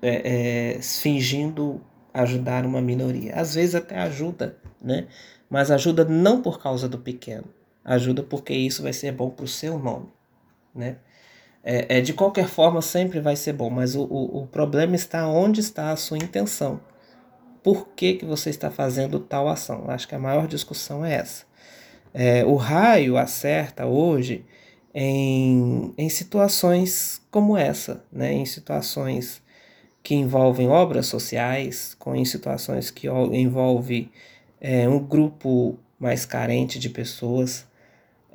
é, 0.00 0.76
é, 0.76 0.80
fingindo 0.80 1.80
ajudar 2.12 2.64
uma 2.64 2.80
minoria. 2.80 3.34
Às 3.34 3.56
vezes 3.56 3.74
até 3.74 3.98
ajuda, 3.98 4.56
né? 4.80 5.08
Mas 5.50 5.72
ajuda 5.72 6.04
não 6.04 6.40
por 6.40 6.62
causa 6.62 6.88
do 6.88 6.98
pequeno, 6.98 7.46
ajuda 7.84 8.22
porque 8.22 8.54
isso 8.54 8.82
vai 8.82 8.92
ser 8.92 9.12
bom 9.12 9.30
para 9.30 9.44
o 9.44 9.48
seu 9.48 9.78
nome, 9.78 10.08
né? 10.74 10.96
É, 11.62 11.98
é, 11.98 12.00
de 12.00 12.12
qualquer 12.12 12.46
forma 12.46 12.82
sempre 12.82 13.20
vai 13.20 13.36
ser 13.36 13.54
bom, 13.54 13.70
mas 13.70 13.94
o, 13.94 14.02
o, 14.02 14.42
o 14.42 14.46
problema 14.46 14.94
está 14.94 15.26
onde 15.26 15.60
está 15.60 15.90
a 15.90 15.96
sua 15.96 16.18
intenção. 16.18 16.80
Por 17.62 17.88
que, 17.96 18.14
que 18.14 18.24
você 18.26 18.50
está 18.50 18.70
fazendo 18.70 19.18
tal 19.18 19.48
ação? 19.48 19.84
Acho 19.88 20.06
que 20.06 20.14
a 20.14 20.18
maior 20.18 20.46
discussão 20.46 21.02
é 21.02 21.14
essa. 21.14 21.46
É, 22.12 22.44
o 22.44 22.56
raio 22.56 23.16
acerta 23.16 23.86
hoje 23.86 24.44
em, 24.94 25.94
em 25.96 26.08
situações 26.10 27.22
como 27.30 27.56
essa, 27.56 28.04
né? 28.12 28.32
em 28.32 28.44
situações 28.44 29.42
que 30.02 30.14
envolvem 30.14 30.68
obras 30.68 31.06
sociais, 31.06 31.96
com 31.98 32.14
em 32.14 32.26
situações 32.26 32.90
que 32.90 33.08
envolvem 33.08 34.10
é, 34.60 34.86
um 34.86 34.98
grupo 34.98 35.78
mais 35.98 36.26
carente 36.26 36.78
de 36.78 36.90
pessoas, 36.90 37.66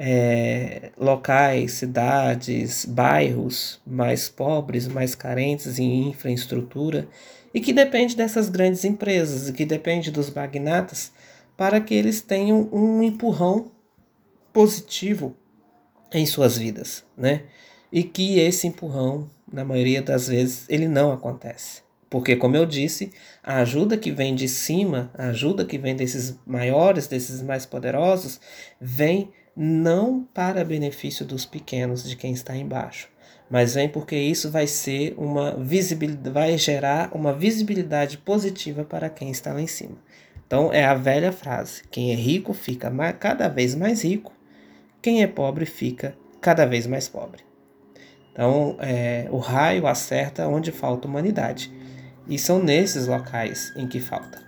é, 0.02 0.92
locais, 0.98 1.74
cidades, 1.74 2.86
bairros 2.86 3.82
mais 3.86 4.30
pobres, 4.30 4.88
mais 4.88 5.14
carentes 5.14 5.78
em 5.78 6.08
infraestrutura 6.08 7.06
e 7.54 7.60
que 7.60 7.74
depende 7.74 8.16
dessas 8.16 8.48
grandes 8.48 8.86
empresas 8.86 9.50
e 9.50 9.54
que 9.54 9.66
depende 9.66 10.10
dos 10.10 10.30
magnatas 10.30 11.12
para 11.58 11.82
que 11.82 11.94
eles 11.94 12.22
tenham 12.22 12.70
um 12.72 13.04
empurrão 13.04 13.72
positivo 14.54 15.36
em 16.14 16.26
suas 16.26 16.58
vidas, 16.58 17.04
né? 17.18 17.44
E 17.92 18.02
que 18.02 18.40
esse 18.40 18.68
empurrão 18.68 19.30
na 19.52 19.66
maioria 19.66 20.02
das 20.02 20.30
vezes 20.30 20.66
ele 20.70 20.88
não 20.88 21.12
acontece. 21.12 21.82
Porque, 22.10 22.36
como 22.36 22.56
eu 22.56 22.66
disse, 22.66 23.12
a 23.44 23.58
ajuda 23.58 23.98
que 23.98 24.12
vem 24.12 24.34
de 24.34 24.48
cima, 24.48 25.12
a 25.14 25.28
ajuda 25.28 25.66
que 25.66 25.78
vem 25.78 25.96
desses 25.96 26.40
maiores, 26.46 27.06
desses 27.06 27.42
mais 27.42 27.66
poderosos, 27.66 28.40
vem 28.82 29.32
não 29.62 30.24
para 30.34 30.64
benefício 30.64 31.26
dos 31.26 31.46
pequenos, 31.46 32.08
de 32.08 32.16
quem 32.16 32.32
está 32.32 32.56
embaixo, 32.56 33.10
mas 33.50 33.74
vem 33.74 33.90
porque 33.90 34.16
isso 34.16 34.50
vai 34.50 34.66
ser 34.66 35.14
uma 35.18 35.52
visibilidade, 35.58 36.30
vai 36.30 36.58
gerar 36.58 37.12
uma 37.14 37.34
visibilidade 37.34 38.18
positiva 38.18 38.86
para 38.86 39.10
quem 39.10 39.30
está 39.30 39.52
lá 39.52 39.62
em 39.62 39.68
cima. 39.68 39.98
Então 40.48 40.72
é 40.72 40.86
a 40.86 40.94
velha 40.94 41.34
frase: 41.34 41.84
quem 41.92 42.14
é 42.14 42.16
rico 42.16 42.54
fica 42.54 42.90
cada 43.20 43.50
vez 43.50 43.76
mais 43.76 44.02
rico, 44.02 44.32
quem 45.02 45.24
é 45.24 45.28
pobre 45.28 45.66
fica 45.66 46.16
cada 46.40 46.66
vez 46.66 46.88
mais 46.88 47.10
pobre. 47.10 47.44
Então, 48.32 48.78
é, 48.80 49.28
o 49.32 49.38
raio 49.38 49.86
acerta 49.86 50.48
onde 50.48 50.72
falta 50.72 51.10
humanidade. 51.10 51.70
E 52.26 52.40
são 52.40 52.64
nesses 52.64 53.08
locais 53.08 53.74
em 53.76 53.86
que 53.86 54.00
falta. 54.00 54.42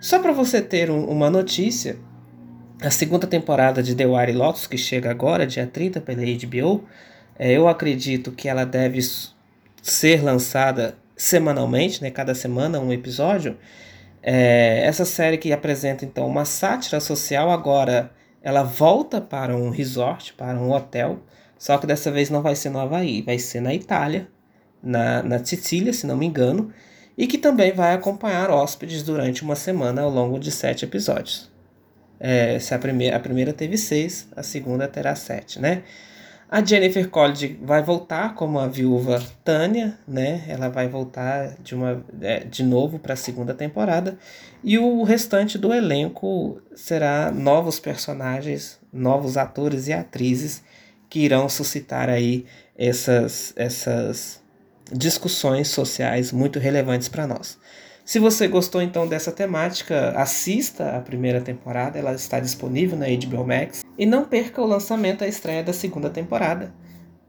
Só 0.00 0.20
para 0.20 0.30
você 0.30 0.62
ter 0.62 0.90
um, 0.90 1.06
uma 1.06 1.28
notícia, 1.28 1.98
a 2.82 2.90
segunda 2.90 3.26
temporada 3.26 3.82
de 3.82 3.94
The 3.94 4.06
Wire 4.06 4.32
Lotus, 4.32 4.66
que 4.66 4.78
chega 4.78 5.10
agora, 5.10 5.46
dia 5.46 5.66
30 5.66 6.00
pela 6.00 6.22
HBO, 6.22 6.84
é, 7.38 7.52
eu 7.52 7.68
acredito 7.68 8.32
que 8.32 8.48
ela 8.48 8.64
deve 8.64 9.00
ser 9.82 10.22
lançada 10.22 10.96
semanalmente, 11.16 12.02
né, 12.02 12.10
cada 12.10 12.34
semana 12.34 12.80
um 12.80 12.92
episódio. 12.92 13.56
É, 14.22 14.82
essa 14.84 15.04
série 15.04 15.36
que 15.36 15.52
apresenta 15.52 16.04
então 16.04 16.26
uma 16.26 16.44
sátira 16.44 17.00
social, 17.00 17.50
agora 17.50 18.10
ela 18.42 18.62
volta 18.62 19.20
para 19.20 19.54
um 19.54 19.68
resort, 19.70 20.32
para 20.32 20.58
um 20.58 20.72
hotel, 20.72 21.20
só 21.58 21.76
que 21.76 21.86
dessa 21.86 22.10
vez 22.10 22.30
não 22.30 22.40
vai 22.40 22.54
ser 22.54 22.70
no 22.70 22.80
Havaí, 22.80 23.20
vai 23.20 23.38
ser 23.38 23.60
na 23.60 23.74
Itália, 23.74 24.28
na, 24.82 25.22
na 25.22 25.44
Sicília, 25.44 25.92
se 25.92 26.06
não 26.06 26.16
me 26.16 26.24
engano, 26.24 26.72
e 27.16 27.26
que 27.26 27.36
também 27.36 27.72
vai 27.72 27.92
acompanhar 27.92 28.50
hóspedes 28.50 29.02
durante 29.02 29.42
uma 29.42 29.54
semana 29.54 30.00
ao 30.00 30.10
longo 30.10 30.38
de 30.38 30.50
sete 30.50 30.86
episódios. 30.86 31.49
É, 32.20 32.58
se 32.58 32.74
a 32.74 32.78
primeira, 32.78 33.16
a 33.16 33.20
primeira 33.20 33.52
teve 33.52 33.78
seis, 33.78 34.28
a 34.36 34.42
segunda 34.42 34.86
terá 34.86 35.14
sete, 35.14 35.58
né? 35.58 35.82
A 36.52 36.64
Jennifer 36.64 37.08
College 37.08 37.60
vai 37.62 37.80
voltar 37.80 38.34
como 38.34 38.58
a 38.58 38.66
viúva 38.66 39.22
Tânia, 39.44 39.96
né? 40.06 40.44
Ela 40.48 40.68
vai 40.68 40.88
voltar 40.88 41.54
de, 41.62 41.76
uma, 41.76 42.04
é, 42.20 42.40
de 42.40 42.64
novo 42.64 42.98
para 42.98 43.14
a 43.14 43.16
segunda 43.16 43.54
temporada. 43.54 44.18
E 44.62 44.76
o 44.76 45.04
restante 45.04 45.56
do 45.56 45.72
elenco 45.72 46.60
será 46.74 47.30
novos 47.30 47.78
personagens, 47.78 48.80
novos 48.92 49.36
atores 49.36 49.86
e 49.86 49.92
atrizes 49.92 50.62
que 51.08 51.20
irão 51.20 51.48
suscitar 51.48 52.08
aí 52.08 52.44
essas, 52.76 53.52
essas 53.54 54.42
discussões 54.92 55.68
sociais 55.68 56.32
muito 56.32 56.58
relevantes 56.58 57.08
para 57.08 57.28
nós. 57.28 57.58
Se 58.10 58.18
você 58.18 58.48
gostou 58.48 58.82
então 58.82 59.06
dessa 59.06 59.30
temática, 59.30 60.10
assista 60.16 60.96
a 60.96 61.00
primeira 61.00 61.40
temporada, 61.40 61.96
ela 61.96 62.12
está 62.12 62.40
disponível 62.40 62.98
na 62.98 63.06
HBO 63.06 63.46
Max 63.46 63.84
e 63.96 64.04
não 64.04 64.24
perca 64.24 64.60
o 64.60 64.66
lançamento, 64.66 65.22
a 65.22 65.28
estreia 65.28 65.62
da 65.62 65.72
segunda 65.72 66.10
temporada, 66.10 66.74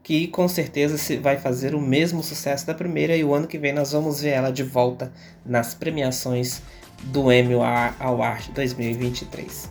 que 0.02 0.26
com 0.26 0.48
certeza 0.48 0.96
vai 1.20 1.38
fazer 1.38 1.76
o 1.76 1.80
mesmo 1.80 2.20
sucesso 2.20 2.66
da 2.66 2.74
primeira 2.74 3.16
e 3.16 3.22
o 3.22 3.32
ano 3.32 3.46
que 3.46 3.58
vem 3.58 3.72
nós 3.72 3.92
vamos 3.92 4.22
ver 4.22 4.30
ela 4.30 4.50
de 4.50 4.64
volta 4.64 5.12
nas 5.46 5.72
premiações 5.72 6.60
do 7.04 7.32
Emmy 7.32 7.54
Award 8.00 8.50
2023. 8.50 9.70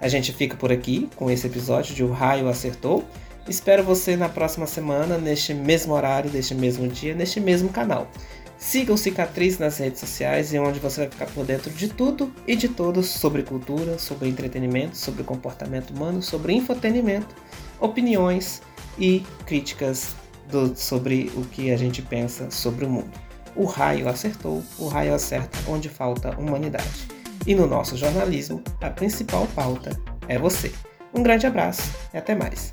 A 0.00 0.08
gente 0.08 0.32
fica 0.32 0.56
por 0.56 0.72
aqui 0.72 1.08
com 1.14 1.30
esse 1.30 1.46
episódio 1.46 1.94
de 1.94 2.02
O 2.02 2.10
Raio 2.10 2.48
Acertou. 2.48 3.04
Espero 3.48 3.84
você 3.84 4.16
na 4.16 4.28
próxima 4.28 4.66
semana, 4.66 5.18
neste 5.18 5.54
mesmo 5.54 5.94
horário, 5.94 6.32
neste 6.32 6.52
mesmo 6.52 6.88
dia, 6.88 7.14
neste 7.14 7.38
mesmo 7.38 7.68
canal. 7.68 8.10
Siga 8.58 8.92
o 8.92 8.98
Cicatriz 8.98 9.56
nas 9.58 9.78
redes 9.78 10.00
sociais, 10.00 10.52
e 10.52 10.58
onde 10.58 10.80
você 10.80 11.02
vai 11.02 11.10
ficar 11.10 11.26
por 11.26 11.46
dentro 11.46 11.70
de 11.70 11.88
tudo 11.88 12.32
e 12.44 12.56
de 12.56 12.68
todos 12.68 13.06
sobre 13.06 13.44
cultura, 13.44 13.98
sobre 13.98 14.28
entretenimento, 14.28 14.96
sobre 14.96 15.22
comportamento 15.22 15.90
humano, 15.90 16.20
sobre 16.20 16.52
infotenimento, 16.52 17.34
opiniões 17.78 18.60
e 18.98 19.20
críticas 19.46 20.16
do, 20.50 20.76
sobre 20.76 21.30
o 21.36 21.42
que 21.42 21.70
a 21.70 21.76
gente 21.76 22.02
pensa 22.02 22.50
sobre 22.50 22.84
o 22.84 22.88
mundo. 22.88 23.12
O 23.54 23.64
raio 23.64 24.08
acertou, 24.08 24.62
o 24.76 24.88
raio 24.88 25.14
acerta 25.14 25.56
onde 25.68 25.88
falta 25.88 26.36
humanidade. 26.38 27.08
E 27.46 27.54
no 27.54 27.66
nosso 27.66 27.96
jornalismo, 27.96 28.62
a 28.80 28.90
principal 28.90 29.46
pauta 29.54 29.98
é 30.26 30.36
você. 30.36 30.72
Um 31.14 31.22
grande 31.22 31.46
abraço 31.46 31.90
e 32.12 32.18
até 32.18 32.34
mais. 32.34 32.72